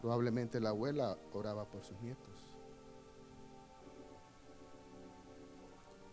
Probablemente 0.00 0.60
la 0.60 0.70
abuela 0.70 1.18
oraba 1.32 1.68
por 1.68 1.82
sus 1.82 2.00
nietos. 2.00 2.50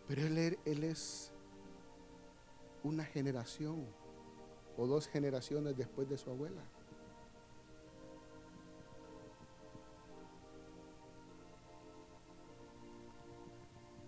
Pero 0.07 0.21
él, 0.21 0.59
él 0.65 0.83
es 0.83 1.31
una 2.83 3.03
generación 3.05 3.85
o 4.77 4.85
dos 4.85 5.07
generaciones 5.07 5.75
después 5.75 6.07
de 6.09 6.17
su 6.17 6.29
abuela. 6.29 6.63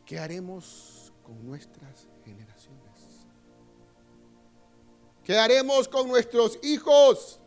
¿Qué 0.07 0.17
haremos 0.17 1.11
con 1.21 1.45
nuestras 1.45 2.07
generaciones? 2.23 3.27
¿Qué 5.21 5.37
haremos 5.37 5.89
con 5.89 6.07
nuestros 6.07 6.57
hijos? 6.63 7.41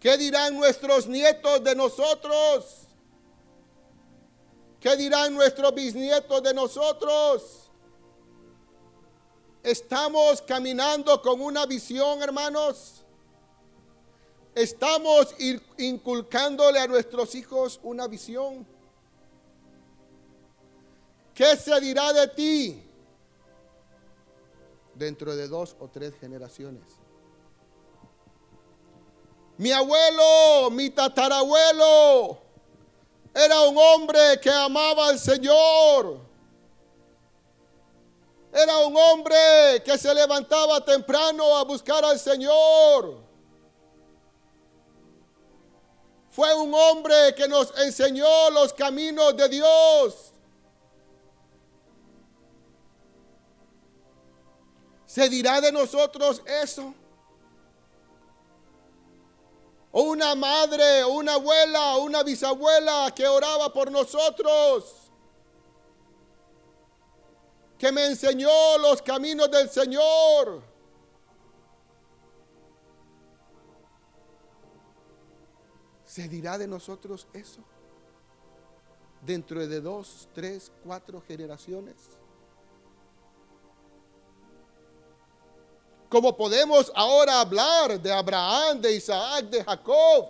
¿Qué 0.00 0.16
dirán 0.16 0.56
nuestros 0.56 1.06
nietos 1.06 1.62
de 1.62 1.74
nosotros? 1.74 2.88
¿Qué 4.80 4.96
dirán 4.96 5.34
nuestros 5.34 5.74
bisnietos 5.74 6.42
de 6.42 6.54
nosotros? 6.54 7.70
Estamos 9.62 10.40
caminando 10.40 11.20
con 11.20 11.42
una 11.42 11.66
visión, 11.66 12.22
hermanos. 12.22 13.04
Estamos 14.54 15.34
inculcándole 15.76 16.78
a 16.78 16.86
nuestros 16.86 17.34
hijos 17.34 17.78
una 17.82 18.06
visión. 18.06 18.77
¿Qué 21.38 21.56
se 21.56 21.80
dirá 21.80 22.12
de 22.12 22.26
ti 22.26 22.82
dentro 24.92 25.36
de 25.36 25.46
dos 25.46 25.76
o 25.78 25.86
tres 25.86 26.12
generaciones? 26.18 26.82
Mi 29.56 29.70
abuelo, 29.70 30.68
mi 30.72 30.90
tatarabuelo, 30.90 32.38
era 33.32 33.60
un 33.68 33.78
hombre 33.78 34.40
que 34.42 34.50
amaba 34.50 35.10
al 35.10 35.18
Señor 35.20 36.26
era 38.52 38.78
un 38.78 38.96
hombre 38.96 39.82
que 39.84 39.96
se 39.96 40.12
levantaba 40.12 40.84
temprano 40.84 41.56
a 41.56 41.62
buscar 41.62 42.04
al 42.04 42.18
Señor. 42.18 43.18
Fue 46.30 46.52
un 46.54 46.74
hombre 46.74 47.34
que 47.36 47.46
nos 47.46 47.72
enseñó 47.78 48.50
los 48.50 48.72
caminos 48.72 49.36
de 49.36 49.48
Dios. 49.48 50.27
¿Se 55.08 55.26
dirá 55.30 55.58
de 55.62 55.72
nosotros 55.72 56.42
eso? 56.44 56.94
O 59.90 60.02
una 60.02 60.34
madre, 60.34 61.02
o 61.04 61.14
una 61.14 61.32
abuela, 61.32 61.96
o 61.96 62.02
una 62.02 62.22
bisabuela 62.22 63.10
que 63.16 63.26
oraba 63.26 63.72
por 63.72 63.90
nosotros 63.90 65.10
que 67.78 67.90
me 67.90 68.04
enseñó 68.04 68.76
los 68.82 69.00
caminos 69.00 69.50
del 69.50 69.70
Señor. 69.70 70.62
¿Se 76.04 76.28
dirá 76.28 76.58
de 76.58 76.66
nosotros 76.66 77.26
eso? 77.32 77.64
Dentro 79.22 79.66
de 79.66 79.80
dos, 79.80 80.28
tres, 80.34 80.70
cuatro 80.84 81.22
generaciones. 81.22 82.17
Como 86.08 86.36
podemos 86.36 86.90
ahora 86.94 87.40
hablar 87.40 88.00
de 88.00 88.12
Abraham, 88.12 88.80
de 88.80 88.94
Isaac, 88.94 89.44
de 89.46 89.62
Jacob, 89.62 90.28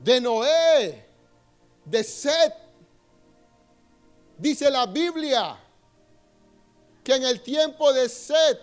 de 0.00 0.20
Noé, 0.20 1.06
de 1.84 2.04
Seth, 2.04 2.68
Dice 4.38 4.70
la 4.70 4.86
Biblia 4.86 5.58
que 7.02 7.16
en 7.16 7.24
el 7.24 7.40
tiempo 7.42 7.92
de 7.92 8.08
sed 8.08 8.58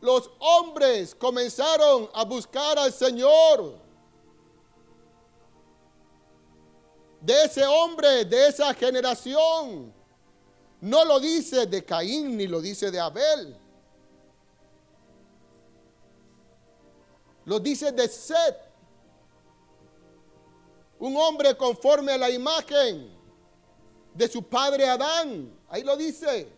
los 0.00 0.28
hombres 0.40 1.14
comenzaron 1.14 2.10
a 2.12 2.24
buscar 2.24 2.78
al 2.78 2.92
Señor. 2.92 3.78
De 7.20 7.44
ese 7.44 7.64
hombre, 7.64 8.24
de 8.24 8.48
esa 8.48 8.74
generación. 8.74 9.94
No 10.84 11.02
lo 11.02 11.18
dice 11.18 11.64
de 11.64 11.82
Caín 11.82 12.36
ni 12.36 12.46
lo 12.46 12.60
dice 12.60 12.90
de 12.90 13.00
Abel. 13.00 13.56
Lo 17.46 17.58
dice 17.58 17.90
de 17.90 18.06
Seth. 18.06 18.58
Un 20.98 21.16
hombre 21.16 21.56
conforme 21.56 22.12
a 22.12 22.18
la 22.18 22.28
imagen 22.28 23.10
de 24.12 24.28
su 24.28 24.42
padre 24.42 24.86
Adán. 24.86 25.58
Ahí 25.70 25.82
lo 25.82 25.96
dice. 25.96 26.52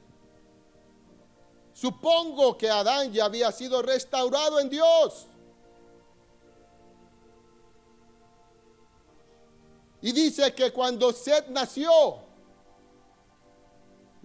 Supongo 1.72 2.58
que 2.58 2.68
Adán 2.68 3.12
ya 3.12 3.26
había 3.26 3.52
sido 3.52 3.80
restaurado 3.80 4.58
en 4.58 4.68
Dios. 4.68 5.28
Y 10.02 10.10
dice 10.10 10.52
que 10.52 10.72
cuando 10.72 11.12
Seth 11.12 11.46
nació, 11.46 12.25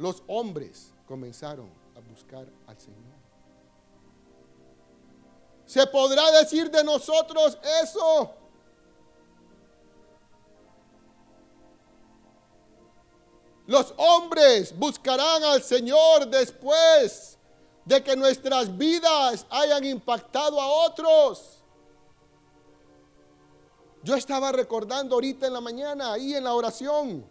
los 0.02 0.24
hombres 0.28 0.92
comenzaron 1.08 1.70
a 1.96 2.00
buscar 2.00 2.48
al 2.66 2.80
Señor. 2.80 3.22
¿Se 5.66 5.86
podrá 5.88 6.32
decir 6.32 6.72
de 6.72 6.84
nosotros 6.84 7.58
eso? 7.84 8.34
Los 13.68 13.94
hombres 13.96 14.78
buscarán 14.78 15.44
al 15.44 15.62
Señor 15.62 16.28
después 16.28 17.38
de 17.86 18.04
que 18.04 18.16
nuestras 18.16 18.76
vidas 18.76 19.46
hayan 19.52 19.86
impactado 19.86 20.60
a 20.60 20.68
otros. 20.88 21.60
Yo 24.04 24.16
estaba 24.16 24.52
recordando 24.52 25.14
ahorita 25.14 25.46
en 25.46 25.54
la 25.54 25.62
mañana, 25.62 26.14
ahí 26.14 26.34
en 26.34 26.44
la 26.44 26.56
oración, 26.56 27.24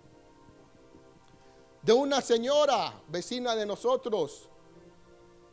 de 1.82 1.92
una 1.92 2.20
señora 2.20 2.92
vecina 3.08 3.54
de 3.54 3.64
nosotros, 3.64 4.48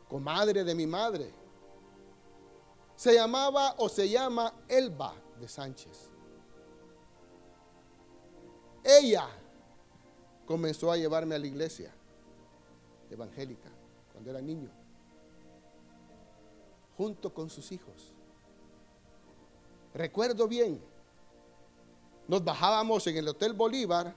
comadre 0.10 0.64
de 0.64 0.76
mi 0.76 0.86
madre. 0.86 1.32
Se 2.96 3.14
llamaba 3.14 3.76
o 3.78 3.88
se 3.88 4.10
llama 4.10 4.54
Elba 4.68 5.14
de 5.40 5.48
Sánchez. 5.48 6.10
Ella 8.84 9.28
comenzó 10.46 10.92
a 10.92 10.98
llevarme 10.98 11.36
a 11.36 11.40
la 11.40 11.48
iglesia 11.48 11.94
evangélica 13.10 13.70
cuando 14.12 14.32
era 14.32 14.42
niño, 14.42 14.70
junto 16.98 17.34
con 17.34 17.50
sus 17.50 17.72
hijos. 17.72 18.14
Recuerdo 19.94 20.48
bien, 20.48 20.82
nos 22.28 22.44
bajábamos 22.44 23.06
en 23.08 23.18
el 23.18 23.28
Hotel 23.28 23.54
Bolívar 23.54 24.14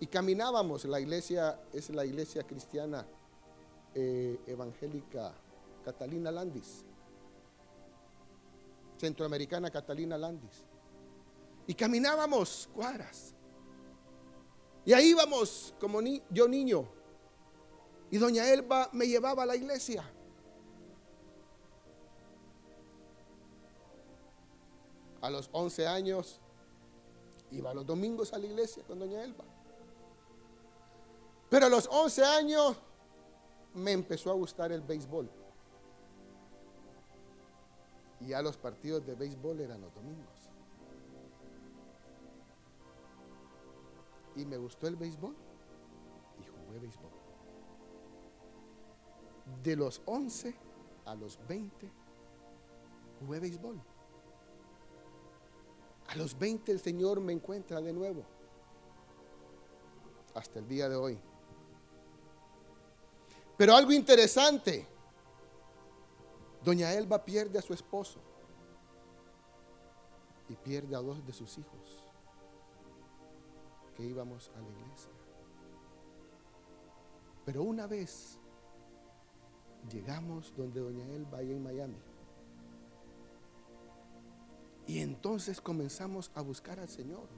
y 0.00 0.06
caminábamos. 0.06 0.86
La 0.86 0.98
iglesia 0.98 1.60
es 1.72 1.90
la 1.90 2.04
iglesia 2.04 2.42
cristiana 2.42 3.06
eh, 3.94 4.40
evangélica 4.46 5.32
Catalina 5.84 6.32
Landis, 6.32 6.84
centroamericana 8.98 9.70
Catalina 9.70 10.16
Landis. 10.16 10.64
Y 11.66 11.74
caminábamos 11.74 12.68
cuadras. 12.74 13.34
Y 14.84 14.92
ahí 14.94 15.10
íbamos 15.10 15.74
como 15.78 16.00
yo 16.30 16.48
niño. 16.48 16.88
Y 18.10 18.18
doña 18.18 18.50
Elba 18.50 18.88
me 18.92 19.06
llevaba 19.06 19.44
a 19.44 19.46
la 19.46 19.54
iglesia. 19.54 20.02
A 25.20 25.28
los 25.28 25.50
11 25.52 25.86
años 25.86 26.40
iba 27.50 27.74
los 27.74 27.86
domingos 27.86 28.32
a 28.32 28.38
la 28.38 28.46
iglesia 28.46 28.82
con 28.84 28.98
doña 28.98 29.22
Elba. 29.22 29.44
Pero 31.50 31.66
a 31.66 31.68
los 31.68 31.88
11 31.90 32.24
años 32.24 32.76
me 33.74 33.90
empezó 33.90 34.30
a 34.30 34.34
gustar 34.34 34.70
el 34.70 34.82
béisbol. 34.82 35.28
Y 38.20 38.28
ya 38.28 38.40
los 38.40 38.56
partidos 38.56 39.04
de 39.04 39.16
béisbol 39.16 39.60
eran 39.60 39.80
los 39.80 39.92
domingos. 39.92 40.48
Y 44.36 44.44
me 44.44 44.56
gustó 44.56 44.86
el 44.86 44.94
béisbol 44.94 45.34
y 46.38 46.46
jugué 46.46 46.78
béisbol. 46.78 47.10
De 49.64 49.74
los 49.74 50.00
11 50.06 50.54
a 51.06 51.14
los 51.16 51.38
20 51.48 51.90
jugué 53.18 53.40
béisbol. 53.40 53.80
A 56.06 56.14
los 56.14 56.38
20 56.38 56.70
el 56.70 56.78
Señor 56.78 57.20
me 57.20 57.32
encuentra 57.32 57.80
de 57.80 57.92
nuevo. 57.92 58.24
Hasta 60.34 60.60
el 60.60 60.68
día 60.68 60.88
de 60.88 60.94
hoy. 60.94 61.20
Pero 63.60 63.74
algo 63.74 63.92
interesante, 63.92 64.86
doña 66.64 66.94
Elba 66.94 67.22
pierde 67.22 67.58
a 67.58 67.60
su 67.60 67.74
esposo 67.74 68.18
y 70.48 70.56
pierde 70.56 70.96
a 70.96 71.00
dos 71.00 71.26
de 71.26 71.34
sus 71.34 71.58
hijos 71.58 72.02
que 73.94 74.02
íbamos 74.02 74.50
a 74.56 74.60
la 74.62 74.66
iglesia. 74.66 75.10
Pero 77.44 77.62
una 77.62 77.86
vez 77.86 78.38
llegamos 79.92 80.56
donde 80.56 80.80
doña 80.80 81.04
Elba, 81.08 81.36
ahí 81.36 81.52
en 81.52 81.62
Miami, 81.62 81.98
y 84.86 85.00
entonces 85.00 85.60
comenzamos 85.60 86.30
a 86.34 86.40
buscar 86.40 86.80
al 86.80 86.88
Señor. 86.88 87.28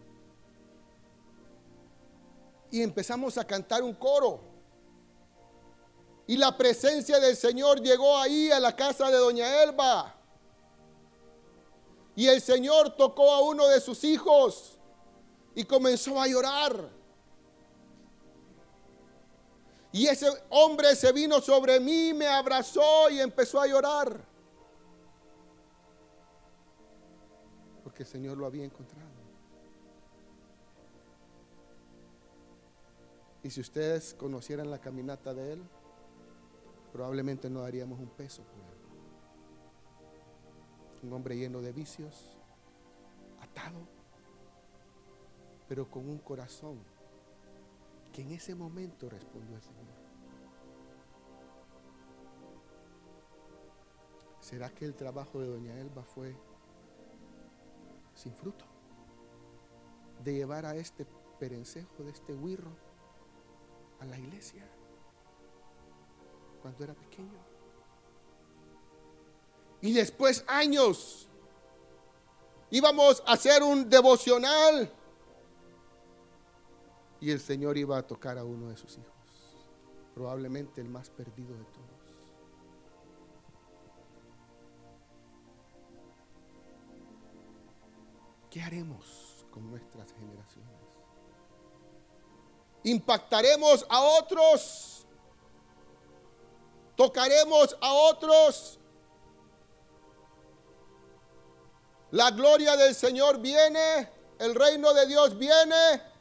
Y 2.70 2.80
empezamos 2.80 3.36
a 3.38 3.44
cantar 3.44 3.82
un 3.82 3.94
coro. 3.94 4.51
Y 6.26 6.36
la 6.36 6.56
presencia 6.56 7.18
del 7.18 7.36
Señor 7.36 7.80
llegó 7.80 8.16
ahí 8.16 8.50
a 8.50 8.60
la 8.60 8.74
casa 8.74 9.10
de 9.10 9.16
doña 9.16 9.62
Elba. 9.62 10.14
Y 12.14 12.26
el 12.26 12.40
Señor 12.40 12.96
tocó 12.96 13.32
a 13.32 13.40
uno 13.40 13.66
de 13.68 13.80
sus 13.80 14.04
hijos 14.04 14.78
y 15.54 15.64
comenzó 15.64 16.20
a 16.20 16.26
llorar. 16.26 16.90
Y 19.92 20.06
ese 20.06 20.26
hombre 20.48 20.94
se 20.96 21.12
vino 21.12 21.40
sobre 21.40 21.78
mí, 21.78 22.14
me 22.14 22.26
abrazó 22.26 23.10
y 23.10 23.20
empezó 23.20 23.60
a 23.60 23.66
llorar. 23.66 24.24
Porque 27.82 28.04
el 28.04 28.08
Señor 28.08 28.38
lo 28.38 28.46
había 28.46 28.64
encontrado. 28.64 29.10
Y 33.42 33.50
si 33.50 33.60
ustedes 33.60 34.14
conocieran 34.14 34.70
la 34.70 34.80
caminata 34.80 35.34
de 35.34 35.54
él, 35.54 35.62
probablemente 36.92 37.48
no 37.48 37.62
daríamos 37.62 37.98
un 37.98 38.10
peso 38.10 38.42
por 38.44 38.60
él. 38.60 38.72
Un 41.02 41.12
hombre 41.14 41.36
lleno 41.36 41.60
de 41.60 41.72
vicios, 41.72 42.36
atado, 43.40 43.88
pero 45.66 45.90
con 45.90 46.08
un 46.08 46.18
corazón 46.18 46.78
que 48.12 48.22
en 48.22 48.32
ese 48.32 48.54
momento 48.54 49.08
respondió 49.08 49.56
al 49.56 49.62
Señor. 49.62 50.02
¿Será 54.38 54.68
que 54.70 54.84
el 54.84 54.94
trabajo 54.94 55.40
de 55.40 55.48
doña 55.48 55.78
Elba 55.80 56.04
fue 56.04 56.36
sin 58.14 58.34
fruto? 58.34 58.66
De 60.22 60.34
llevar 60.34 60.66
a 60.66 60.76
este 60.76 61.06
perencejo, 61.40 62.04
de 62.04 62.10
este 62.10 62.34
huirro, 62.34 62.76
a 63.98 64.04
la 64.04 64.18
iglesia 64.18 64.68
cuando 66.62 66.84
era 66.84 66.94
pequeño. 66.94 67.38
Y 69.80 69.92
después 69.92 70.44
años 70.46 71.28
íbamos 72.70 73.22
a 73.26 73.32
hacer 73.32 73.62
un 73.62 73.90
devocional 73.90 74.90
y 77.20 77.30
el 77.30 77.40
Señor 77.40 77.76
iba 77.76 77.98
a 77.98 78.02
tocar 78.06 78.38
a 78.38 78.44
uno 78.44 78.68
de 78.68 78.76
sus 78.76 78.96
hijos, 78.96 79.58
probablemente 80.14 80.80
el 80.80 80.88
más 80.88 81.10
perdido 81.10 81.56
de 81.56 81.64
todos. 81.64 81.92
¿Qué 88.50 88.60
haremos 88.60 89.46
con 89.50 89.70
nuestras 89.70 90.12
generaciones? 90.12 90.70
¿Impactaremos 92.84 93.86
a 93.88 94.00
otros? 94.00 95.01
Tocaremos 97.02 97.76
a 97.80 97.92
otros. 97.92 98.78
La 102.12 102.30
gloria 102.30 102.76
del 102.76 102.94
Señor 102.94 103.38
viene, 103.38 104.08
el 104.38 104.54
reino 104.54 104.94
de 104.94 105.06
Dios 105.06 105.36
viene, 105.36 106.12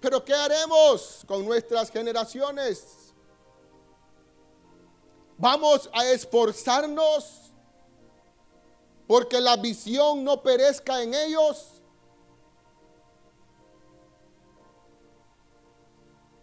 Pero 0.00 0.24
¿qué 0.24 0.34
haremos 0.34 1.24
con 1.26 1.44
nuestras 1.46 1.90
generaciones? 1.90 3.12
Vamos 5.38 5.88
a 5.92 6.06
esforzarnos 6.06 7.52
porque 9.06 9.40
la 9.40 9.56
visión 9.56 10.24
no 10.24 10.42
perezca 10.42 11.02
en 11.02 11.14
ellos. 11.14 11.73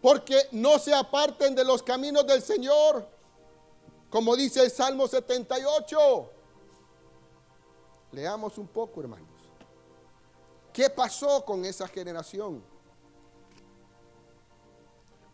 Porque 0.01 0.47
no 0.51 0.79
se 0.79 0.93
aparten 0.93 1.53
de 1.53 1.63
los 1.63 1.83
caminos 1.83 2.25
del 2.25 2.41
Señor, 2.41 3.07
como 4.09 4.35
dice 4.35 4.63
el 4.63 4.71
Salmo 4.71 5.07
78. 5.07 6.31
Leamos 8.11 8.57
un 8.57 8.67
poco, 8.67 9.01
hermanos. 9.01 9.29
¿Qué 10.73 10.89
pasó 10.89 11.45
con 11.45 11.63
esa 11.65 11.87
generación? 11.87 12.63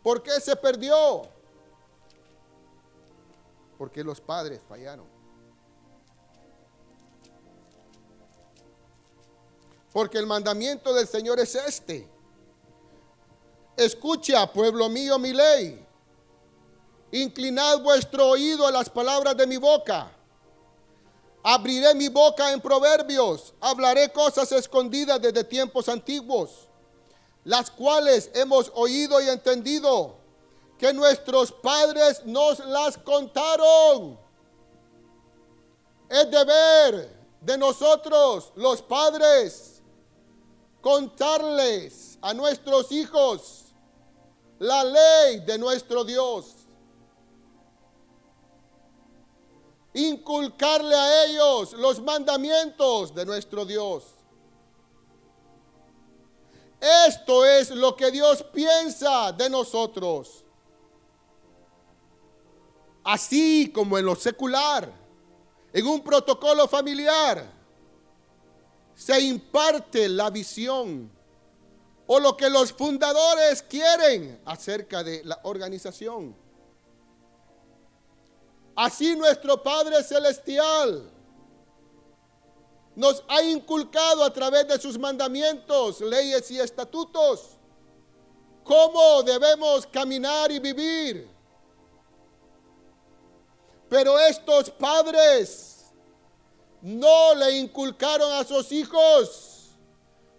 ¿Por 0.03 0.21
qué 0.21 0.39
se 0.41 0.55
perdió? 0.55 1.23
Porque 3.77 4.03
los 4.03 4.19
padres 4.19 4.59
fallaron. 4.67 5.05
Porque 9.93 10.17
el 10.17 10.25
mandamiento 10.25 10.93
del 10.93 11.07
Señor 11.07 11.39
es 11.39 11.55
este. 11.55 12.16
Escucha, 13.77 14.51
pueblo 14.51 14.89
mío, 14.89 15.17
mi 15.17 15.31
ley. 15.31 15.85
Inclinad 17.11 17.79
vuestro 17.79 18.27
oído 18.27 18.67
a 18.67 18.71
las 18.71 18.89
palabras 18.89 19.37
de 19.37 19.47
mi 19.47 19.55
boca. 19.55 20.11
Abriré 21.43 21.95
mi 21.95 22.09
boca 22.09 22.51
en 22.51 22.59
proverbios. 22.59 23.53
Hablaré 23.61 24.11
cosas 24.11 24.51
escondidas 24.51 25.21
desde 25.21 25.45
tiempos 25.45 25.87
antiguos 25.87 26.67
las 27.47 27.71
cuales 27.71 28.29
hemos 28.33 28.69
oído 28.75 29.21
y 29.21 29.29
entendido, 29.29 30.17
que 30.77 30.91
nuestros 30.91 31.49
padres 31.49 32.21
nos 32.25 32.59
las 32.59 32.97
contaron. 32.97 34.19
Es 36.09 36.29
deber 36.29 37.09
de 37.39 37.57
nosotros, 37.57 38.51
los 38.55 38.81
padres, 38.81 39.81
contarles 40.81 42.19
a 42.21 42.33
nuestros 42.33 42.91
hijos 42.91 43.66
la 44.59 44.83
ley 44.83 45.39
de 45.39 45.57
nuestro 45.57 46.03
Dios. 46.03 46.53
Inculcarle 49.93 50.95
a 50.95 51.25
ellos 51.25 51.73
los 51.73 52.01
mandamientos 52.01 53.13
de 53.15 53.25
nuestro 53.25 53.65
Dios 53.65 54.17
esto 56.79 57.43
es 57.43 57.71
lo 57.71 57.95
que 57.95 58.11
Dios 58.11 58.43
piensa 58.43 59.31
de 59.31 59.49
nosotros. 59.49 60.43
Así 63.03 63.71
como 63.73 63.97
en 63.97 64.05
lo 64.05 64.15
secular, 64.15 64.91
en 65.73 65.87
un 65.87 66.01
protocolo 66.01 66.67
familiar, 66.67 67.51
se 68.93 69.19
imparte 69.21 70.07
la 70.09 70.29
visión 70.29 71.09
o 72.07 72.19
lo 72.19 72.35
que 72.35 72.49
los 72.49 72.73
fundadores 72.73 73.61
quieren 73.61 74.41
acerca 74.45 75.03
de 75.03 75.23
la 75.23 75.39
organización. 75.43 76.35
Así 78.75 79.15
nuestro 79.15 79.61
Padre 79.61 80.03
Celestial 80.03 81.11
nos 82.95 83.23
ha 83.27 83.41
inculcado 83.43 84.23
a 84.23 84.33
través 84.33 84.67
de 84.67 84.79
sus 84.79 84.97
mandamientos, 84.97 86.01
leyes 86.01 86.49
y 86.49 86.59
estatutos 86.59 87.57
cómo 88.67 89.23
debemos 89.23 89.87
caminar 89.87 90.51
y 90.51 90.59
vivir. 90.59 91.29
Pero 93.89 94.19
estos 94.19 94.69
padres 94.69 95.85
no 96.81 97.33
le 97.35 97.57
inculcaron 97.57 98.29
a 98.33 98.43
sus 98.43 98.71
hijos 98.73 99.56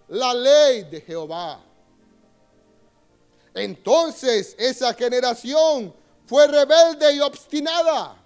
la 0.09 0.35
ley 0.35 0.85
de 0.85 1.01
Jehová. 1.01 1.61
Entonces 3.55 4.55
esa 4.59 4.95
generación 4.95 5.95
fue 6.27 6.47
rebelde 6.47 7.15
y 7.15 7.21
obstinada. 7.21 8.17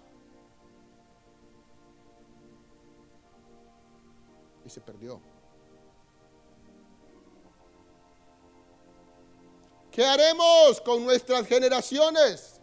se 4.73 4.81
perdió. 4.81 5.21
¿Qué 9.91 10.03
haremos 10.03 10.81
con 10.81 11.05
nuestras 11.05 11.47
generaciones 11.47 12.59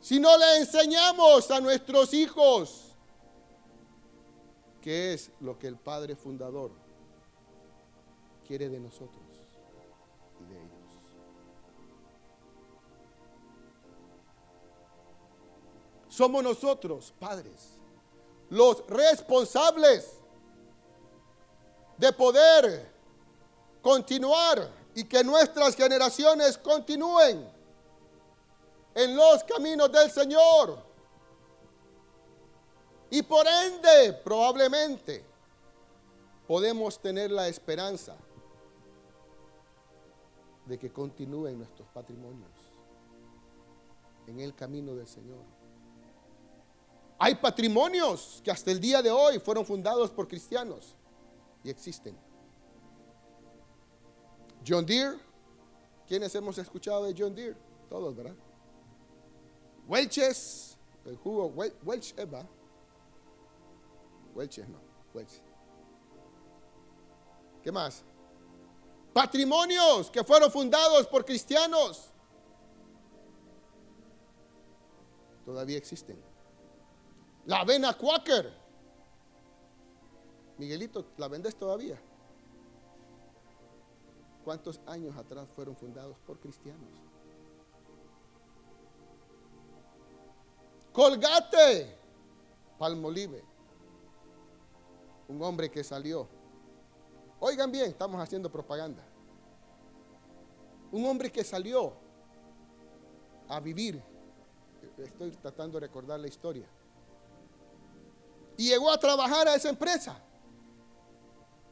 si 0.00 0.20
no 0.20 0.38
le 0.38 0.58
enseñamos 0.58 1.50
a 1.50 1.60
nuestros 1.60 2.14
hijos 2.14 2.94
qué 4.80 5.14
es 5.14 5.32
lo 5.40 5.58
que 5.58 5.66
el 5.66 5.76
Padre 5.76 6.14
Fundador 6.14 6.85
quiere 8.46 8.68
de 8.68 8.78
nosotros 8.78 9.24
y 10.40 10.52
de 10.52 10.58
ellos? 10.58 10.76
Somos 16.08 16.42
nosotros, 16.42 17.12
padres, 17.18 17.78
los 18.48 18.86
responsables 18.86 20.12
de 21.98 22.12
poder 22.12 22.90
continuar 23.82 24.70
y 24.94 25.04
que 25.04 25.22
nuestras 25.22 25.74
generaciones 25.74 26.56
continúen 26.56 27.46
en 28.94 29.16
los 29.16 29.44
caminos 29.44 29.92
del 29.92 30.10
Señor. 30.10 30.78
Y 33.10 33.22
por 33.22 33.46
ende, 33.46 34.14
probablemente, 34.24 35.22
podemos 36.46 36.98
tener 36.98 37.30
la 37.30 37.46
esperanza 37.48 38.16
de 40.66 40.78
que 40.78 40.92
continúen 40.92 41.58
nuestros 41.58 41.88
patrimonios 41.88 42.50
en 44.26 44.40
el 44.40 44.54
camino 44.54 44.94
del 44.94 45.06
Señor. 45.06 45.44
Hay 47.18 47.36
patrimonios 47.36 48.40
que 48.44 48.50
hasta 48.50 48.70
el 48.70 48.80
día 48.80 49.00
de 49.00 49.10
hoy 49.10 49.38
fueron 49.38 49.64
fundados 49.64 50.10
por 50.10 50.28
cristianos 50.28 50.94
y 51.62 51.70
existen. 51.70 52.16
John 54.66 54.84
Deere, 54.84 55.16
¿quiénes 56.06 56.34
hemos 56.34 56.58
escuchado 56.58 57.04
de 57.04 57.14
John 57.16 57.34
Deere? 57.34 57.56
Todos, 57.88 58.14
¿verdad? 58.14 58.34
Welches, 59.86 60.76
el 61.04 61.16
jugo 61.16 61.46
Welch, 61.46 62.14
Eva. 62.18 62.44
Welches 64.34 64.68
no, 64.68 64.80
Welch. 65.14 65.40
¿Qué 67.62 67.72
más? 67.72 68.04
Patrimonios 69.16 70.10
que 70.10 70.22
fueron 70.22 70.50
fundados 70.50 71.06
por 71.06 71.24
cristianos. 71.24 72.10
Todavía 75.46 75.78
existen. 75.78 76.22
La 77.46 77.60
avena 77.60 77.94
Quaker 77.94 78.52
Miguelito, 80.58 81.06
¿la 81.16 81.28
vendes 81.28 81.56
todavía? 81.56 81.98
¿Cuántos 84.44 84.82
años 84.84 85.16
atrás 85.16 85.48
fueron 85.56 85.74
fundados 85.74 86.18
por 86.26 86.38
cristianos? 86.38 86.90
Colgate, 90.92 91.96
Palmolive, 92.78 93.42
un 95.28 95.42
hombre 95.42 95.70
que 95.70 95.82
salió. 95.82 96.35
Oigan 97.40 97.70
bien, 97.70 97.90
estamos 97.90 98.20
haciendo 98.20 98.50
propaganda. 98.50 99.02
Un 100.92 101.04
hombre 101.04 101.30
que 101.30 101.44
salió 101.44 101.92
a 103.48 103.60
vivir. 103.60 104.02
Estoy 104.96 105.30
tratando 105.32 105.78
de 105.78 105.86
recordar 105.86 106.18
la 106.18 106.28
historia. 106.28 106.66
Y 108.56 108.68
llegó 108.68 108.90
a 108.90 108.98
trabajar 108.98 109.46
a 109.48 109.54
esa 109.54 109.68
empresa 109.68 110.18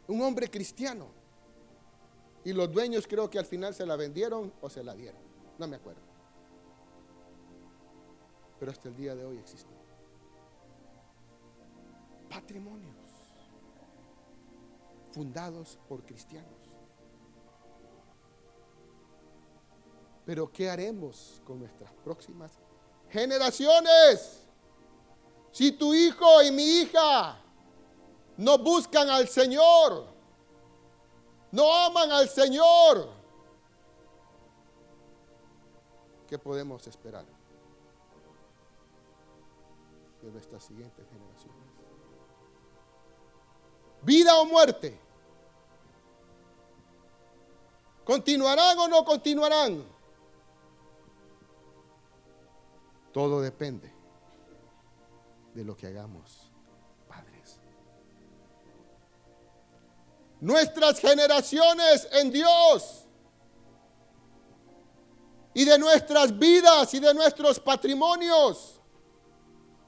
un 0.07 0.21
hombre 0.21 0.51
cristiano. 0.51 1.09
Y 2.45 2.53
los 2.53 2.71
dueños 2.71 3.07
creo 3.07 3.31
que 3.31 3.39
al 3.39 3.47
final 3.47 3.75
se 3.75 3.87
la 3.87 3.97
vendieron 3.97 4.53
o 4.61 4.69
se 4.69 4.85
la 4.85 4.95
dieron. 4.95 5.23
No 5.59 5.67
me 5.67 5.77
acuerdo. 5.77 6.03
Pero 8.61 8.71
hasta 8.71 8.89
el 8.89 8.97
día 8.97 9.15
de 9.15 9.25
hoy 9.25 9.39
existe. 9.39 9.73
Patrimonios 12.29 13.04
fundados 15.15 15.79
por 15.89 16.05
cristianos. 16.05 16.51
Pero 20.27 20.51
¿qué 20.51 20.69
haremos 20.69 21.41
con 21.45 21.61
nuestras 21.61 21.93
próximas 22.05 22.59
generaciones? 23.09 24.43
Si 25.53 25.71
tu 25.73 25.95
hijo 25.95 26.43
y 26.43 26.51
mi 26.51 26.81
hija 26.81 27.39
no 28.39 28.59
buscan 28.59 29.09
al 29.09 29.29
Señor, 29.29 30.09
no 31.53 31.73
aman 31.73 32.11
al 32.11 32.29
Señor, 32.29 33.11
¿qué 36.27 36.39
podemos 36.39 36.85
esperar 36.89 37.25
de 40.23 40.31
nuestras 40.33 40.65
siguientes 40.65 41.07
generaciones? 41.09 41.65
¿Vida 44.05 44.39
o 44.39 44.45
muerte? 44.45 45.01
¿Continuarán 48.05 48.79
o 48.79 48.89
no 48.89 49.05
continuarán? 49.05 49.85
Todo 53.13 53.41
depende 53.41 53.91
de 55.55 55.65
lo 55.65 55.77
que 55.77 55.87
hagamos, 55.87 56.51
padres. 57.09 57.59
Nuestras 60.41 60.99
generaciones 60.99 62.09
en 62.13 62.31
Dios 62.31 63.07
y 65.55 65.65
de 65.65 65.79
nuestras 65.79 66.37
vidas 66.37 66.93
y 66.93 67.01
de 67.01 67.15
nuestros 67.15 67.61
patrimonios. 67.61 68.81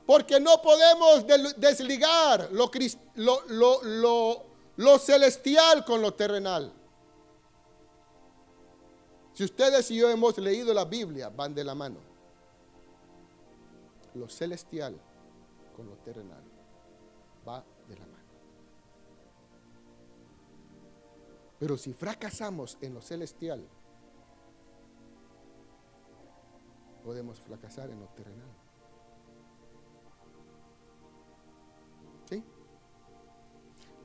Porque 0.07 0.39
no 0.39 0.63
podemos 0.63 1.27
desligar 1.57 2.49
lo, 2.53 2.71
celestial 4.99 5.85
con 5.85 6.01
lo 6.01 6.15
terrenal. 6.15 6.73
Si 9.35 9.45
ustedes 9.45 9.91
y 9.91 9.97
yo 9.97 10.09
hemos 10.09 10.39
leído 10.39 10.73
la 10.73 10.85
Biblia, 10.85 11.29
van 11.29 11.53
de 11.55 11.65
la 11.65 11.75
mano. 11.75 11.99
Lo 14.15 14.29
celestial 14.29 14.97
con 15.75 15.89
lo 15.89 15.97
terrenal 15.97 16.45
va 17.47 17.65
de 17.89 17.97
la 17.97 18.07
mano. 18.07 18.17
Pero 21.59 21.77
si 21.77 21.93
fracasamos 21.93 22.79
en 22.81 22.95
lo 22.95 23.03
celestial, 23.03 23.67
podemos 27.03 27.41
fracasar 27.41 27.91
en 27.91 28.01
lo 28.01 28.07
terrenal. 28.09 28.66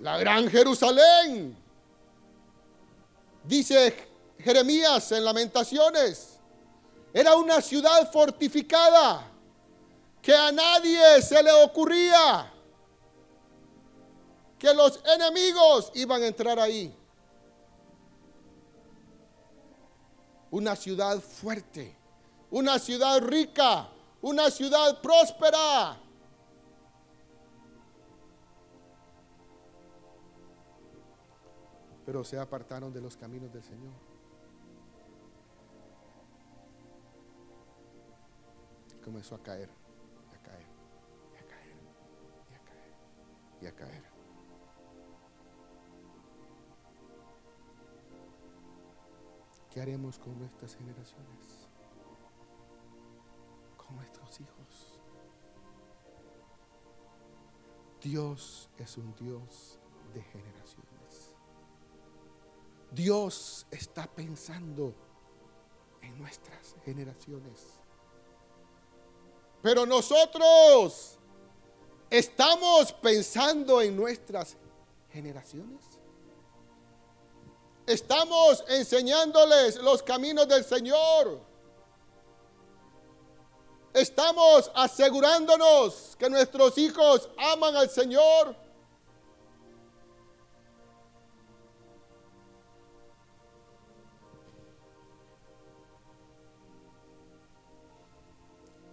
La 0.02 0.18
gran 0.18 0.50
Jerusalén, 0.50 1.56
dice 3.44 4.10
Jeremías 4.40 5.12
en 5.12 5.24
Lamentaciones. 5.24 6.40
Era 7.14 7.36
una 7.36 7.62
ciudad 7.62 8.12
fortificada 8.12 9.30
que 10.20 10.34
a 10.34 10.52
nadie 10.52 11.22
se 11.22 11.44
le 11.44 11.52
ocurría 11.52 12.52
que 14.58 14.74
los 14.74 15.00
enemigos 15.06 15.92
iban 15.94 16.24
a 16.24 16.28
entrar 16.28 16.60
ahí. 16.60 16.96
Una 20.50 20.76
ciudad 20.76 21.20
fuerte, 21.20 21.96
una 22.50 22.80
ciudad 22.80 23.22
rica, 23.22 23.88
una 24.22 24.50
ciudad 24.50 25.00
próspera. 25.00 26.00
Pero 32.06 32.24
se 32.24 32.40
apartaron 32.40 32.92
de 32.92 33.02
los 33.02 33.16
caminos 33.16 33.52
del 33.54 33.64
Señor. 33.64 34.12
comenzó 39.02 39.36
a 39.36 39.44
caer, 39.44 39.70
y 40.32 40.36
a 40.36 40.42
caer, 40.42 40.68
y 41.34 41.38
a 41.38 41.46
caer, 41.48 41.76
y 42.50 42.54
a 42.54 42.60
caer, 42.64 42.96
y 43.62 43.66
a 43.66 43.76
caer. 43.76 44.04
¿Qué 49.70 49.82
haremos 49.82 50.20
con 50.20 50.38
nuestras 50.38 50.76
generaciones? 50.76 51.70
Con 53.78 53.96
nuestros 53.96 54.40
hijos. 54.40 55.00
Dios 58.02 58.70
es 58.78 58.98
un 58.98 59.14
Dios 59.16 59.80
de 60.14 60.22
generaciones. 60.24 60.91
Dios 62.92 63.66
está 63.72 64.06
pensando 64.06 64.94
en 66.02 66.18
nuestras 66.20 66.76
generaciones. 66.84 67.82
Pero 69.62 69.86
nosotros 69.86 71.18
estamos 72.10 72.92
pensando 72.94 73.82
en 73.82 73.96
nuestras 73.96 74.58
generaciones. 75.12 75.82
Estamos 77.86 78.64
enseñándoles 78.68 79.78
los 79.78 80.04
caminos 80.04 80.48
del 80.48 80.64
Señor. 80.64 81.42
Estamos 83.94 84.72
asegurándonos 84.74 86.16
que 86.18 86.30
nuestros 86.30 86.78
hijos 86.78 87.30
aman 87.38 87.76
al 87.76 87.90
Señor. 87.90 88.56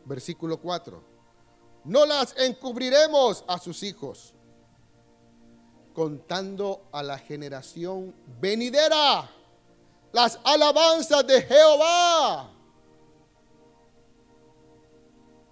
Versículo 0.08 0.58
4. 0.58 1.02
No 1.84 2.06
las 2.06 2.34
encubriremos 2.38 3.44
a 3.46 3.58
sus 3.58 3.82
hijos, 3.82 4.34
contando 5.94 6.88
a 6.92 7.02
la 7.02 7.18
generación 7.18 8.14
venidera 8.40 9.30
las 10.12 10.40
alabanzas 10.44 11.26
de 11.26 11.42
Jehová. 11.42 12.50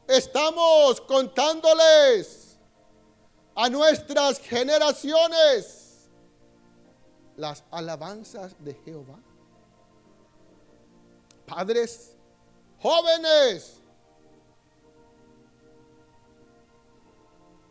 Estamos 0.09 1.01
contándoles 1.03 2.59
a 3.55 3.69
nuestras 3.69 4.39
generaciones 4.39 6.09
las 7.37 7.63
alabanzas 7.71 8.55
de 8.65 8.73
Jehová. 8.75 9.19
Padres, 11.47 12.15
jóvenes, 12.79 13.76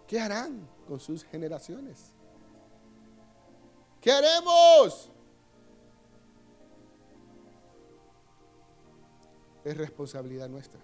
¿Qué 0.07 0.19
harán 0.19 0.67
con 0.87 0.99
sus 0.99 1.23
generaciones? 1.23 2.11
¿Qué 4.01 4.11
haremos? 4.11 5.09
Es 9.63 9.75
responsabilidad 9.77 10.47
nuestra. 10.47 10.79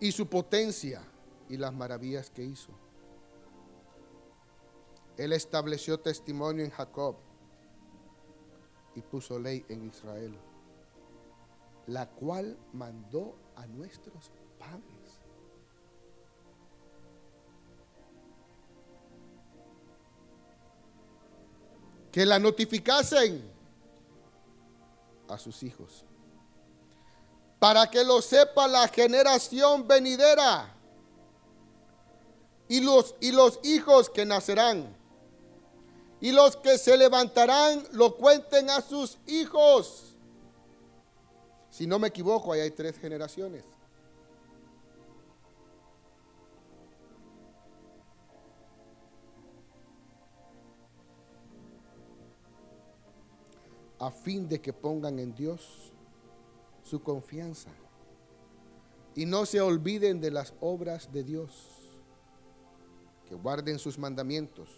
y 0.00 0.12
su 0.12 0.28
potencia 0.28 1.02
y 1.48 1.56
las 1.56 1.72
maravillas 1.72 2.30
que 2.30 2.44
hizo. 2.44 2.72
Él 5.16 5.32
estableció 5.32 5.98
testimonio 5.98 6.64
en 6.64 6.70
Jacob 6.70 7.16
y 8.94 9.02
puso 9.02 9.38
ley 9.38 9.64
en 9.68 9.86
Israel, 9.86 10.36
la 11.86 12.08
cual 12.08 12.58
mandó 12.72 13.36
a 13.56 13.66
nuestros 13.66 14.30
padres. 14.58 15.20
Que 22.10 22.26
la 22.26 22.38
notificasen 22.38 23.42
a 25.28 25.38
sus 25.38 25.62
hijos, 25.62 26.04
para 27.58 27.88
que 27.90 28.02
lo 28.04 28.22
sepa 28.22 28.66
la 28.66 28.88
generación 28.88 29.86
venidera 29.86 30.74
y 32.68 32.80
los, 32.80 33.14
y 33.20 33.32
los 33.32 33.60
hijos 33.62 34.10
que 34.10 34.24
nacerán 34.24 34.97
y 36.20 36.32
los 36.32 36.56
que 36.56 36.78
se 36.78 36.96
levantarán 36.96 37.82
lo 37.92 38.16
cuenten 38.16 38.70
a 38.70 38.80
sus 38.80 39.18
hijos. 39.26 40.16
Si 41.70 41.86
no 41.86 41.98
me 41.98 42.08
equivoco, 42.08 42.52
ahí 42.52 42.60
hay 42.60 42.70
tres 42.72 42.98
generaciones. 42.98 43.64
A 54.00 54.10
fin 54.10 54.48
de 54.48 54.60
que 54.60 54.72
pongan 54.72 55.18
en 55.18 55.34
Dios 55.34 55.92
su 56.84 57.02
confianza 57.02 57.70
y 59.14 59.26
no 59.26 59.44
se 59.44 59.60
olviden 59.60 60.20
de 60.20 60.30
las 60.30 60.54
obras 60.60 61.12
de 61.12 61.24
Dios, 61.24 61.50
que 63.28 63.34
guarden 63.34 63.78
sus 63.80 63.98
mandamientos 63.98 64.68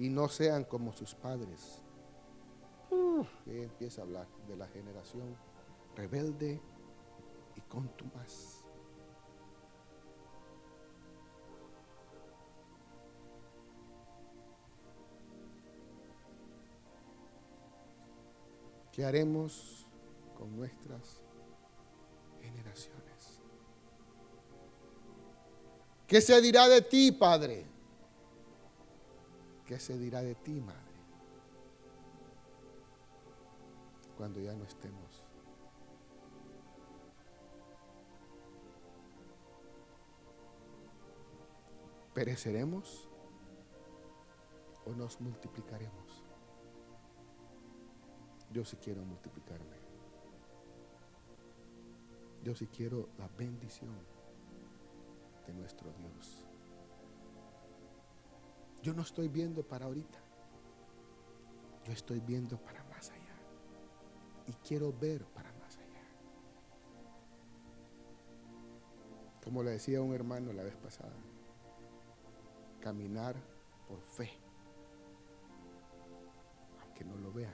y 0.00 0.08
no 0.08 0.28
sean 0.28 0.64
como 0.64 0.94
sus 0.94 1.14
padres. 1.14 1.82
Empieza 3.46 4.00
a 4.00 4.04
hablar 4.04 4.26
de 4.48 4.56
la 4.56 4.66
generación 4.68 5.36
rebelde 5.94 6.58
y 7.54 7.60
contumaz. 7.60 8.64
¿Qué 18.90 19.04
haremos 19.04 19.86
con 20.34 20.56
nuestras 20.56 21.20
generaciones? 22.40 23.38
¿Qué 26.06 26.22
se 26.22 26.40
dirá 26.40 26.68
de 26.68 26.80
ti, 26.80 27.12
Padre? 27.12 27.69
¿Qué 29.70 29.78
se 29.78 29.96
dirá 29.96 30.20
de 30.20 30.34
ti, 30.34 30.60
Madre? 30.60 30.80
Cuando 34.16 34.40
ya 34.40 34.52
no 34.52 34.64
estemos. 34.64 35.22
¿Pereceremos 42.12 43.08
o 44.86 44.90
nos 44.90 45.20
multiplicaremos? 45.20 46.24
Yo 48.50 48.64
sí 48.64 48.76
quiero 48.76 49.04
multiplicarme. 49.04 49.76
Yo 52.42 52.56
sí 52.56 52.66
quiero 52.66 53.10
la 53.18 53.28
bendición 53.28 53.94
de 55.46 55.54
nuestro 55.54 55.92
Dios. 55.92 56.49
Yo 58.82 58.94
no 58.94 59.02
estoy 59.02 59.28
viendo 59.28 59.62
para 59.62 59.86
ahorita. 59.86 60.18
Yo 61.84 61.92
estoy 61.92 62.20
viendo 62.20 62.58
para 62.58 62.82
más 62.84 63.10
allá. 63.10 63.36
Y 64.46 64.52
quiero 64.66 64.92
ver 64.92 65.24
para 65.26 65.52
más 65.54 65.76
allá. 65.78 66.02
Como 69.44 69.62
le 69.62 69.72
decía 69.72 70.00
un 70.00 70.14
hermano 70.14 70.52
la 70.52 70.62
vez 70.62 70.76
pasada, 70.76 71.16
caminar 72.80 73.36
por 73.86 74.00
fe. 74.00 74.30
Aunque 76.82 77.04
no 77.04 77.16
lo 77.16 77.32
vea, 77.32 77.52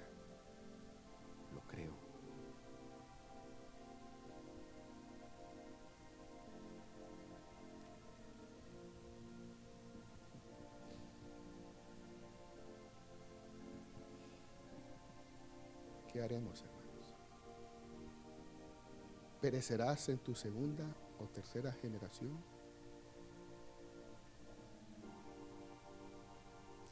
¿Perecerás 19.56 20.10
en 20.10 20.18
tu 20.18 20.34
segunda 20.34 20.84
o 21.18 21.24
tercera 21.28 21.72
generación? 21.72 22.36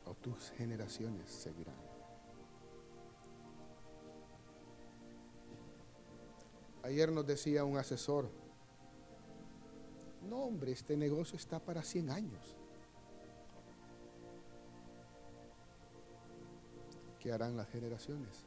¿O 0.07 0.15
tus 0.15 0.51
generaciones 0.53 1.29
seguirán? 1.29 1.77
Ayer 6.85 7.13
nos 7.13 7.27
decía 7.27 7.67
un 7.67 7.77
asesor, 7.77 8.31
no 10.27 10.45
hombre, 10.45 10.73
este 10.73 10.97
negocio 10.97 11.37
está 11.37 11.61
para 11.61 11.83
100 11.83 12.09
años. 12.09 12.57
¿Qué 17.21 17.31
harán 17.31 17.59
las 17.59 17.69
generaciones? 17.69 18.47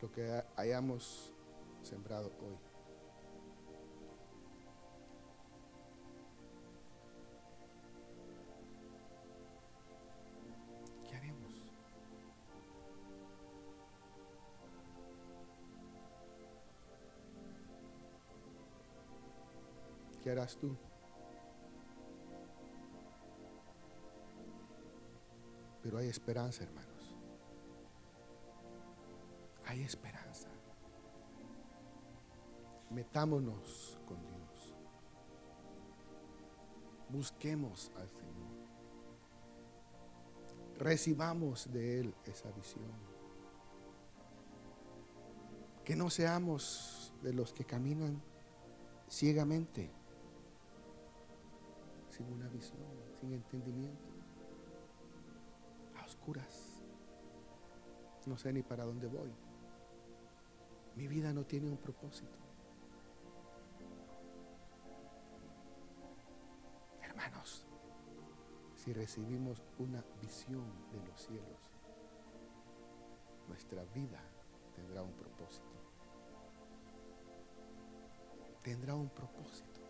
Lo 0.00 0.10
que 0.10 0.42
hayamos 0.56 1.34
sembrado 1.82 2.32
hoy. 2.40 2.56
¿Qué 11.08 11.16
haremos? 11.16 11.62
¿Qué 20.22 20.30
harás 20.30 20.56
tú? 20.56 20.76
Pero 25.82 25.98
hay 25.98 26.08
esperanza, 26.08 26.64
hermano 26.64 26.89
hay 29.70 29.82
esperanza. 29.84 30.48
Metámonos 32.90 34.00
con 34.04 34.20
Dios. 34.26 34.74
Busquemos 37.08 37.92
al 37.96 38.08
Señor. 38.08 38.50
Recibamos 40.76 41.72
de 41.72 42.00
Él 42.00 42.14
esa 42.26 42.50
visión. 42.50 42.90
Que 45.84 45.94
no 45.94 46.10
seamos 46.10 47.14
de 47.22 47.32
los 47.32 47.52
que 47.52 47.64
caminan 47.64 48.20
ciegamente, 49.08 49.88
sin 52.10 52.26
una 52.32 52.48
visión, 52.48 52.80
sin 53.20 53.34
entendimiento, 53.34 54.08
a 55.96 56.04
oscuras. 56.04 56.82
No 58.26 58.36
sé 58.36 58.52
ni 58.52 58.62
para 58.62 58.84
dónde 58.84 59.06
voy. 59.06 59.30
Mi 61.00 61.08
vida 61.08 61.32
no 61.32 61.46
tiene 61.46 61.70
un 61.70 61.78
propósito. 61.78 62.36
Hermanos, 67.00 67.66
si 68.74 68.92
recibimos 68.92 69.62
una 69.78 70.04
visión 70.20 70.66
de 70.92 71.02
los 71.06 71.18
cielos, 71.18 71.58
nuestra 73.48 73.82
vida 73.94 74.20
tendrá 74.74 75.02
un 75.02 75.14
propósito. 75.14 75.72
Tendrá 78.62 78.94
un 78.94 79.08
propósito. 79.08 79.80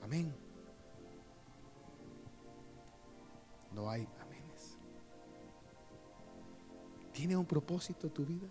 Amén. 0.00 0.34
No 3.70 3.90
hay 3.90 4.06
¿Tiene 7.14 7.36
un 7.36 7.46
propósito 7.46 8.10
tu 8.10 8.26
vida? 8.26 8.48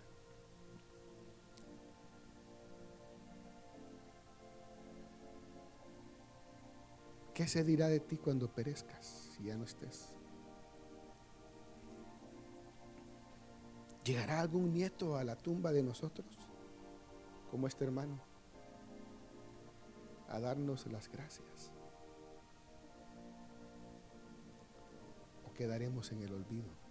¿Qué 7.34 7.46
se 7.46 7.62
dirá 7.62 7.88
de 7.88 8.00
ti 8.00 8.16
cuando 8.16 8.48
perezcas 8.48 9.04
si 9.36 9.44
ya 9.44 9.56
no 9.56 9.64
estés? 9.64 10.14
¿Llegará 14.02 14.40
algún 14.40 14.72
nieto 14.72 15.18
a 15.18 15.24
la 15.24 15.36
tumba 15.36 15.70
de 15.70 15.82
nosotros, 15.82 16.34
como 17.50 17.66
este 17.66 17.84
hermano, 17.84 18.18
a 20.28 20.40
darnos 20.40 20.86
las 20.86 21.10
gracias? 21.10 21.70
¿O 25.46 25.52
quedaremos 25.52 26.12
en 26.12 26.22
el 26.22 26.32
olvido? 26.32 26.83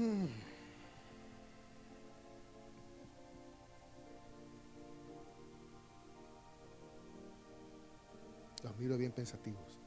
Hmm. 0.00 0.28
Los 8.62 8.76
miro 8.78 8.96
bien 8.96 9.12
pensativos. 9.12 9.78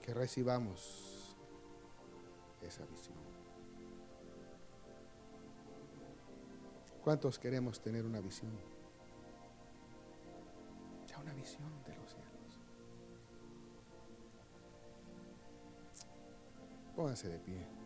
Que 0.00 0.14
recibamos 0.14 1.36
esa 2.60 2.84
visión. 2.86 3.18
¿Cuántos 7.02 7.40
queremos 7.40 7.80
tener 7.80 8.06
una 8.06 8.20
visión? 8.20 8.52
Ya 11.08 11.18
una 11.18 11.34
visión 11.34 11.82
de 11.82 11.96
los 11.96 12.08
cielos. 12.08 12.31
Pónganse 17.02 17.28
de 17.28 17.38
pie. 17.40 17.81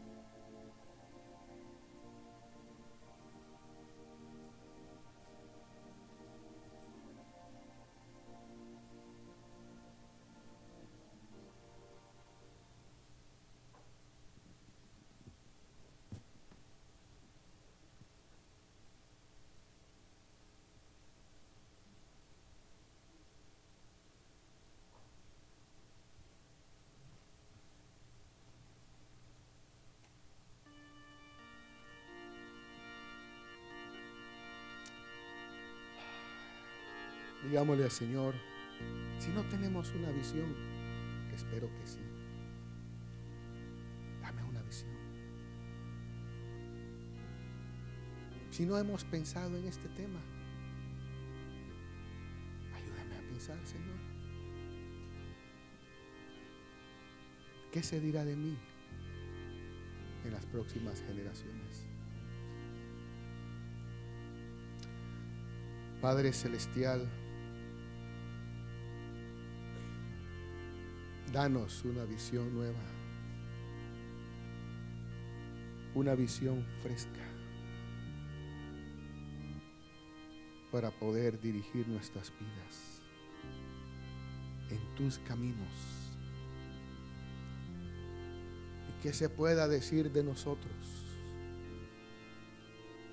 Digámosle 37.57 37.85
al 37.85 37.91
Señor, 37.91 38.35
si 39.19 39.31
no 39.31 39.43
tenemos 39.49 39.91
una 39.95 40.11
visión, 40.11 40.55
que 41.27 41.37
espero 41.37 41.71
que 41.75 41.87
sí, 41.87 42.03
dame 44.21 44.45
una 44.45 44.61
visión. 44.61 44.95
Si 48.51 48.67
no 48.67 48.77
hemos 48.77 49.05
pensado 49.05 49.57
en 49.57 49.69
este 49.69 49.89
tema, 49.89 50.21
ayúdame 52.75 53.17
a 53.17 53.21
pensar, 53.23 53.59
Señor. 53.65 53.97
¿Qué 57.73 57.83
se 57.83 58.03
dirá 58.03 58.27
de 58.27 58.37
mí 58.37 58.59
en 60.27 60.31
las 60.31 60.45
próximas 60.45 61.01
generaciones? 61.01 61.87
Padre 66.03 66.35
Celestial, 66.35 67.11
danos 71.37 71.84
una 71.84 72.07
visión 72.07 72.55
nueva, 72.55 72.80
una 75.95 76.14
visión 76.14 76.64
fresca. 76.82 77.20
Para 80.72 80.91
poder 80.91 81.39
dirigir 81.39 81.87
nuestras 81.89 82.32
vidas. 82.41 83.03
En 84.70 84.95
tus 84.95 85.18
caminos. 85.18 85.74
Y 88.89 89.03
que 89.03 89.12
se 89.12 89.28
pueda 89.28 89.68
decir 89.68 90.11
de 90.12 90.24
nosotros. 90.24 90.74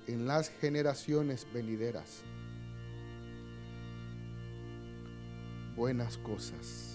En 0.06 0.26
las 0.26 0.48
generaciones 0.48 1.46
venideras. 1.52 2.22
Buenas 5.76 6.16
cosas 6.16 6.93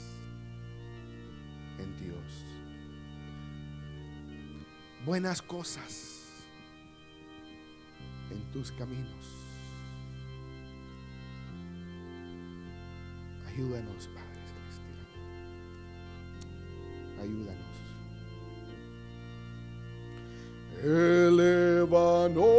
Buenas 5.06 5.42
cosas 5.42 6.28
en 8.32 8.42
tus 8.52 8.72
caminos. 8.74 9.26
Ayúdanos, 13.48 14.08
Padre 14.08 14.42
Celestial. 14.46 15.08
Ayúdanos. 17.22 17.70
Elevanos 20.84 22.59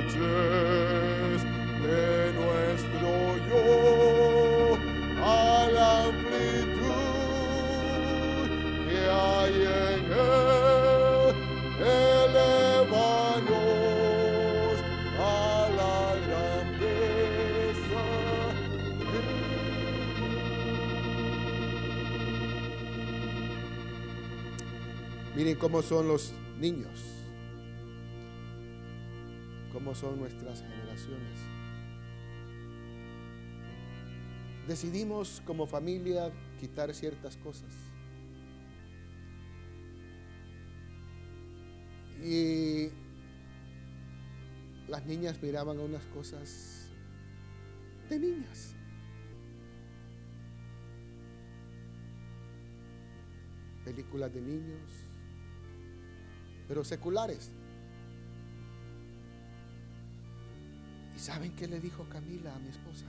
estrechez 0.00 1.42
de 1.82 2.32
nuestro 2.32 3.36
yo 3.48 4.78
a 5.22 5.68
la 5.72 6.04
amplitud 6.04 6.80
que 8.88 8.98
hay 9.10 9.54
en 9.54 10.04
él, 10.12 11.34
elevanos 11.80 12.80
a 15.18 15.20
la 15.76 15.98
grandeza. 16.26 18.02
Miren 25.36 25.56
cómo 25.56 25.82
son 25.82 26.08
los 26.08 26.32
niños, 26.58 27.19
son 30.00 30.18
nuestras 30.18 30.62
generaciones. 30.62 31.38
Decidimos 34.66 35.42
como 35.44 35.66
familia 35.66 36.32
quitar 36.58 36.94
ciertas 36.94 37.36
cosas. 37.36 37.70
Y 42.22 42.88
las 44.88 45.04
niñas 45.04 45.42
miraban 45.42 45.78
a 45.78 45.82
unas 45.82 46.04
cosas 46.06 46.88
de 48.08 48.18
niñas. 48.18 48.74
Películas 53.84 54.32
de 54.32 54.40
niños, 54.40 54.90
pero 56.68 56.84
seculares. 56.84 57.50
Saben 61.30 61.54
qué 61.54 61.68
le 61.68 61.78
dijo 61.78 62.04
Camila 62.08 62.56
a 62.56 62.58
mi 62.58 62.70
esposa? 62.70 63.06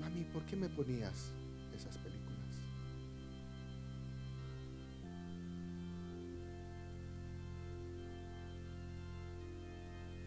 Mami, 0.00 0.24
¿por 0.24 0.44
qué 0.44 0.54
me 0.54 0.68
ponías 0.68 1.32
esas 1.74 1.96
películas? 1.96 2.60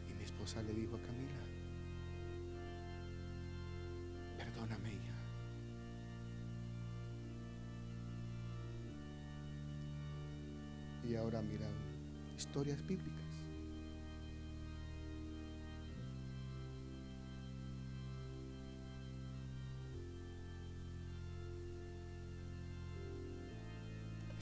Y 0.10 0.14
mi 0.16 0.24
esposa 0.24 0.64
le 0.64 0.74
dijo 0.74 0.96
a 0.96 1.02
Camila, 1.02 1.42
perdóname 4.36 4.94
hija. 4.94 5.14
Y 11.08 11.16
ahora 11.16 11.44
miran 11.44 11.76
historias 12.36 12.82
bíblicas. 12.88 13.25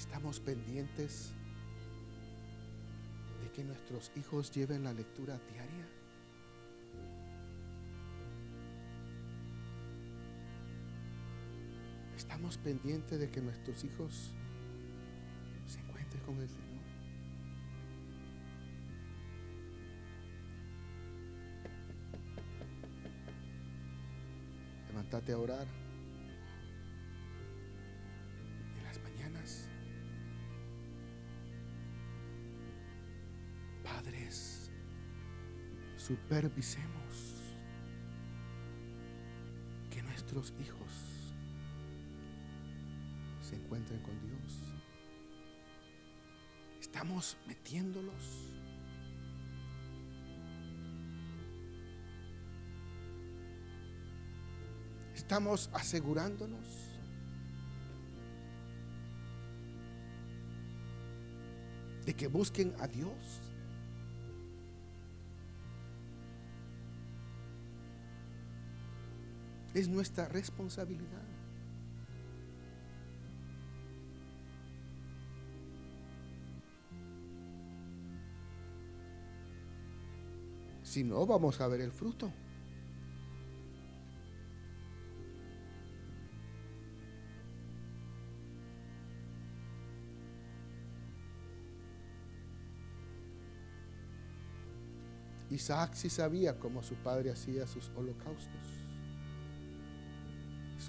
Estamos 0.04 0.42
pendientes 0.42 1.32
de 3.42 3.50
que 3.52 3.64
nuestros 3.64 4.12
hijos 4.18 4.52
lleven 4.52 4.84
la 4.84 4.92
lectura 4.92 5.40
diaria. 5.50 5.88
Estamos 12.18 12.58
pendientes 12.58 13.18
de 13.18 13.30
que 13.32 13.42
nuestros 13.42 13.82
hijos 13.86 14.34
se 15.68 15.80
encuentren 15.80 16.22
con 16.24 16.38
el 16.38 16.50
Señor. 16.50 16.84
Levántate 24.90 25.32
a 25.32 25.38
orar. 25.38 25.83
Supervisemos 36.06 37.34
que 39.90 40.04
nuestros 40.04 40.54
hijos 40.60 40.92
se 43.42 43.56
encuentren 43.56 44.02
con 44.02 44.20
Dios. 44.20 44.60
Estamos 46.82 47.38
metiéndolos. 47.48 48.52
Estamos 55.16 55.70
asegurándonos. 55.74 56.90
de 62.06 62.14
que 62.14 62.28
busquen 62.28 62.76
a 62.82 62.88
Dios. 62.88 63.53
Es 69.74 69.88
nuestra 69.88 70.28
responsabilidad. 70.28 71.24
Si 80.84 81.04
no, 81.04 81.26
vamos 81.26 81.60
a 81.60 81.68
ver 81.68 81.82
el 81.82 81.92
fruto. 81.92 82.32
Isaac 95.50 95.94
sí 95.94 96.10
sabía 96.10 96.60
cómo 96.60 96.84
su 96.84 96.96
padre 96.96 97.32
hacía 97.32 97.68
sus 97.68 97.90
holocaustos, 97.96 98.83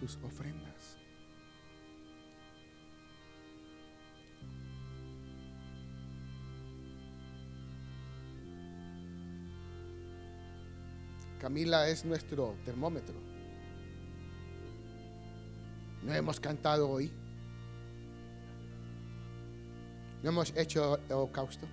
sus 0.07 0.23
ofrendas. 0.23 0.99
Camila 11.39 11.89
es 11.89 12.05
nuestro 12.05 12.55
termómetro. 12.65 13.15
No 16.03 16.13
hemos 16.13 16.39
cantado 16.39 16.89
hoy. 16.91 17.11
No 20.23 20.31
hemos 20.31 20.55
hecho 20.57 20.99
holocausto. 21.09 21.67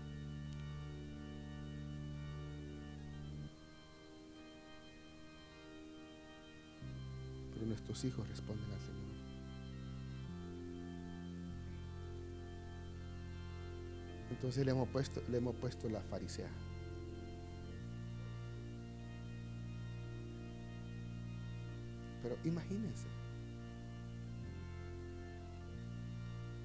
Nuestros 7.72 8.04
hijos 8.04 8.28
responden 8.28 8.70
al 8.70 8.82
Señor. 8.82 9.12
Entonces 14.30 14.66
le 14.66 14.72
hemos 14.72 14.90
puesto, 14.90 15.24
le 15.30 15.38
hemos 15.38 15.56
puesto 15.56 15.90
la 15.90 16.02
farisea. 16.02 16.50
Pero 22.22 22.38
imagínense, 22.44 23.08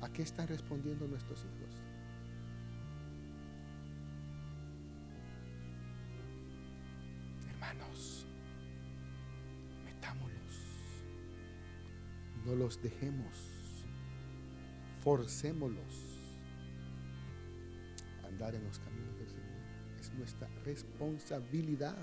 ¿a 0.00 0.08
qué 0.12 0.22
están 0.22 0.48
respondiendo 0.48 1.06
nuestros 1.06 1.38
hijos? 1.40 1.82
Los 12.66 12.82
dejemos, 12.82 13.32
forcémoslos 15.04 15.94
a 18.24 18.26
andar 18.26 18.56
en 18.56 18.64
los 18.64 18.80
caminos 18.80 19.16
del 19.16 19.28
Señor. 19.28 20.00
Es 20.00 20.12
nuestra 20.14 20.48
responsabilidad. 20.64 21.96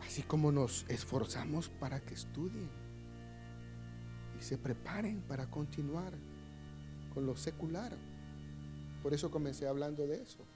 Así 0.00 0.22
como 0.22 0.50
nos 0.50 0.86
esforzamos 0.88 1.68
para 1.68 2.00
que 2.00 2.14
estudien 2.14 2.70
y 4.38 4.42
se 4.42 4.56
preparen 4.56 5.20
para 5.20 5.50
continuar 5.50 6.14
con 7.12 7.26
lo 7.26 7.36
secular. 7.36 7.94
Por 9.02 9.12
eso 9.12 9.30
comencé 9.30 9.68
hablando 9.68 10.06
de 10.06 10.22
eso. 10.22 10.46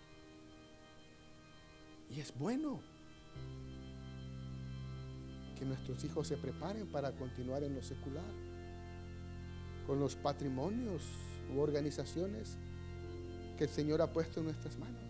Y 2.09 2.20
es 2.20 2.35
bueno 2.39 2.93
nuestros 5.68 6.02
hijos 6.04 6.28
se 6.28 6.36
preparen 6.36 6.86
para 6.86 7.12
continuar 7.12 7.62
en 7.64 7.74
lo 7.74 7.82
secular, 7.82 8.24
con 9.86 10.00
los 10.00 10.16
patrimonios 10.16 11.02
u 11.54 11.60
organizaciones 11.60 12.56
que 13.56 13.64
el 13.64 13.70
Señor 13.70 14.02
ha 14.02 14.12
puesto 14.12 14.40
en 14.40 14.46
nuestras 14.46 14.78
manos. 14.78 15.04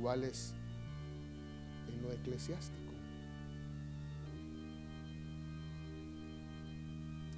iguales 0.00 0.54
en 1.88 2.02
lo 2.02 2.10
eclesiástico. 2.12 2.92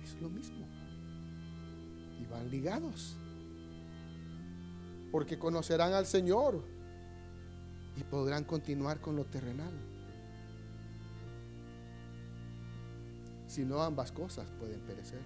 Es 0.02 0.20
lo 0.20 0.28
mismo. 0.28 0.66
Y 2.20 2.26
van 2.26 2.50
ligados. 2.50 3.16
Porque 5.10 5.38
conocerán 5.38 5.92
al 5.92 6.06
Señor 6.06 6.62
y 7.96 8.04
podrán 8.04 8.44
continuar 8.44 9.00
con 9.00 9.16
lo 9.16 9.24
terrenal. 9.24 9.72
Si 13.46 13.64
no, 13.64 13.82
ambas 13.82 14.12
cosas 14.12 14.50
pueden 14.58 14.80
perecer. 14.80 15.20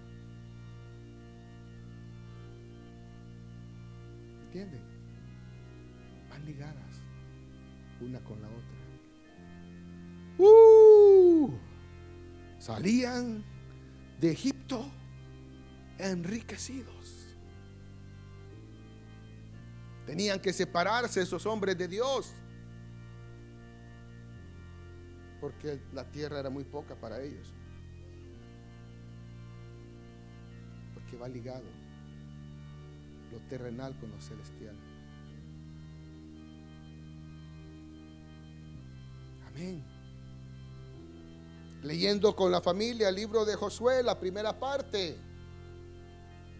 ¿Entienden? 4.46 4.82
Van 6.28 6.44
ligadas 6.44 7.02
una 8.00 8.20
con 8.20 8.40
la 8.42 8.48
otra. 8.48 8.76
¡Uh! 10.38 11.50
salían 12.58 13.44
de 14.20 14.32
Egipto 14.32 14.90
enriquecidos. 15.98 17.36
Tenían 20.04 20.40
que 20.40 20.52
separarse 20.52 21.22
esos 21.22 21.46
hombres 21.46 21.78
de 21.78 21.88
Dios. 21.88 22.32
Porque 25.46 25.78
la 25.92 26.02
tierra 26.02 26.40
era 26.40 26.50
muy 26.50 26.64
poca 26.64 26.96
para 26.96 27.22
ellos. 27.22 27.54
Porque 30.92 31.16
va 31.16 31.28
ligado 31.28 31.62
lo 33.30 33.38
terrenal 33.48 33.96
con 34.00 34.10
lo 34.10 34.20
celestial. 34.20 34.74
Leyendo 41.84 42.34
con 42.34 42.50
la 42.50 42.60
familia 42.60 43.08
el 43.10 43.14
libro 43.14 43.44
de 43.44 43.54
Josué, 43.54 44.02
la 44.02 44.18
primera 44.18 44.58
parte. 44.58 45.16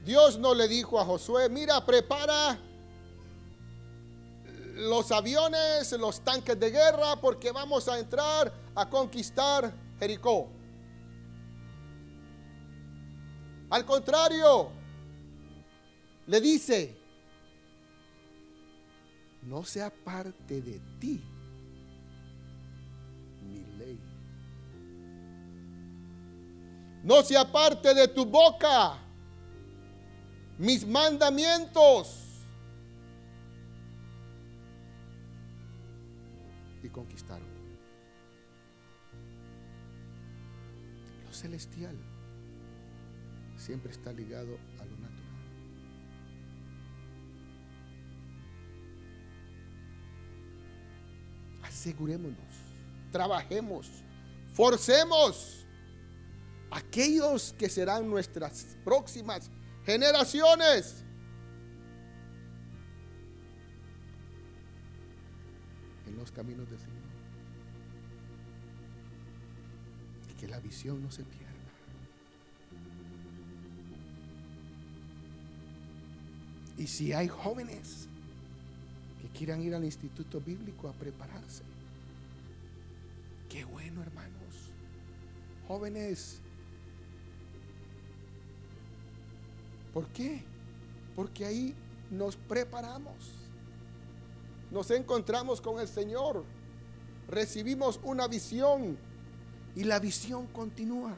Dios 0.04 0.38
no 0.38 0.54
le 0.54 0.68
dijo 0.68 1.00
a 1.00 1.04
Josué, 1.04 1.48
mira, 1.48 1.84
prepara 1.84 2.56
los 4.76 5.10
aviones, 5.10 5.90
los 5.98 6.20
tanques 6.20 6.60
de 6.60 6.70
guerra, 6.70 7.20
porque 7.20 7.50
vamos 7.50 7.88
a 7.88 7.98
entrar 7.98 8.65
a 8.76 8.88
conquistar 8.88 9.72
Jericó. 9.98 10.48
Al 13.70 13.84
contrario, 13.84 14.70
le 16.26 16.40
dice, 16.40 16.96
no 19.42 19.64
sea 19.64 19.90
parte 19.90 20.62
de 20.62 20.80
ti 21.00 21.22
no 27.06 27.22
se 27.22 27.36
aparte 27.36 27.94
de 27.94 28.08
tu 28.08 28.26
boca 28.26 28.98
mis 30.58 30.84
mandamientos. 30.84 32.24
Y 36.82 36.88
conquistaron. 36.88 37.45
Celestial 41.46 41.96
siempre 43.56 43.92
está 43.92 44.12
ligado 44.12 44.58
a 44.80 44.84
lo 44.84 44.96
natural. 44.98 45.22
Asegurémonos, 51.62 52.54
trabajemos, 53.12 53.88
forcemos 54.54 55.64
aquellos 56.72 57.54
que 57.56 57.68
serán 57.68 58.10
nuestras 58.10 58.76
próximas 58.84 59.48
generaciones. 59.84 61.04
En 66.06 66.16
los 66.16 66.32
caminos 66.32 66.68
del 66.68 66.78
Señor. 66.80 67.05
Que 70.46 70.52
la 70.52 70.60
visión 70.60 71.02
no 71.02 71.10
se 71.10 71.24
pierda. 71.24 71.46
Y 76.78 76.86
si 76.86 77.12
hay 77.12 77.28
jóvenes 77.28 78.06
que 79.20 79.28
quieran 79.28 79.62
ir 79.62 79.74
al 79.74 79.84
instituto 79.84 80.40
bíblico 80.40 80.88
a 80.88 80.92
prepararse, 80.92 81.62
qué 83.48 83.64
bueno 83.64 84.02
hermanos. 84.02 84.70
Jóvenes, 85.66 86.40
¿por 89.92 90.06
qué? 90.08 90.44
Porque 91.16 91.44
ahí 91.44 91.74
nos 92.10 92.36
preparamos, 92.36 93.32
nos 94.70 94.90
encontramos 94.90 95.60
con 95.60 95.80
el 95.80 95.88
Señor, 95.88 96.44
recibimos 97.26 97.98
una 98.04 98.28
visión 98.28 98.96
y 99.76 99.84
la 99.84 100.00
visión 100.00 100.48
continúa. 100.48 101.14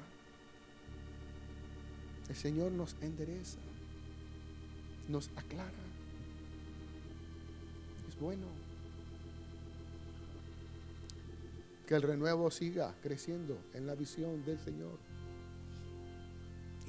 El 2.28 2.36
Señor 2.36 2.72
nos 2.72 2.94
endereza 3.00 3.58
nos 5.08 5.30
aclara. 5.36 5.72
Es 8.08 8.18
bueno. 8.20 8.46
Que 11.86 11.94
el 11.94 12.02
renuevo 12.02 12.50
siga 12.50 12.94
creciendo 13.02 13.58
en 13.72 13.86
la 13.86 13.94
visión 13.94 14.44
del 14.44 14.58
Señor. 14.60 14.98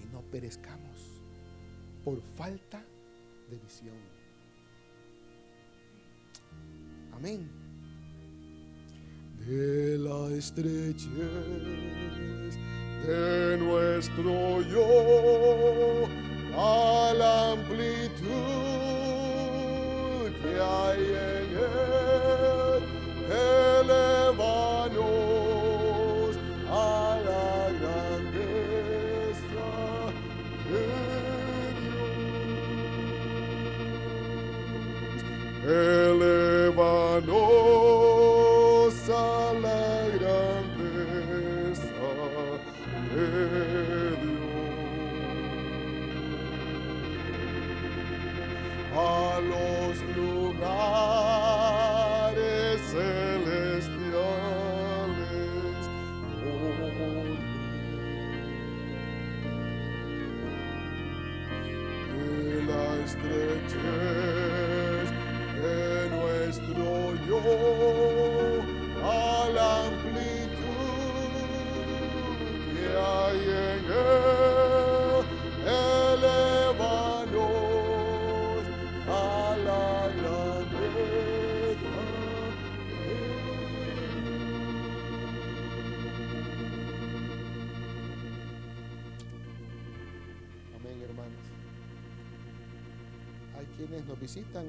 Y 0.04 0.14
no 0.14 0.22
perezcamos 0.24 1.22
por 2.04 2.22
falta 2.22 2.84
de 3.50 3.58
visión. 3.58 3.96
Amén. 7.14 7.59
De 9.50 9.98
la 9.98 10.30
estrechez 10.38 11.10
de 13.08 13.58
nuestro 13.58 14.62
yo 14.62 16.08
a 16.56 17.14
la 17.18 17.52
amplitud 17.54 18.20
que 20.44 20.54
hay 20.62 21.02
en 21.32 21.49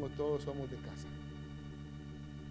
O 0.03 0.09
todos 0.17 0.43
somos 0.43 0.71
de 0.71 0.77
casa. 0.77 0.90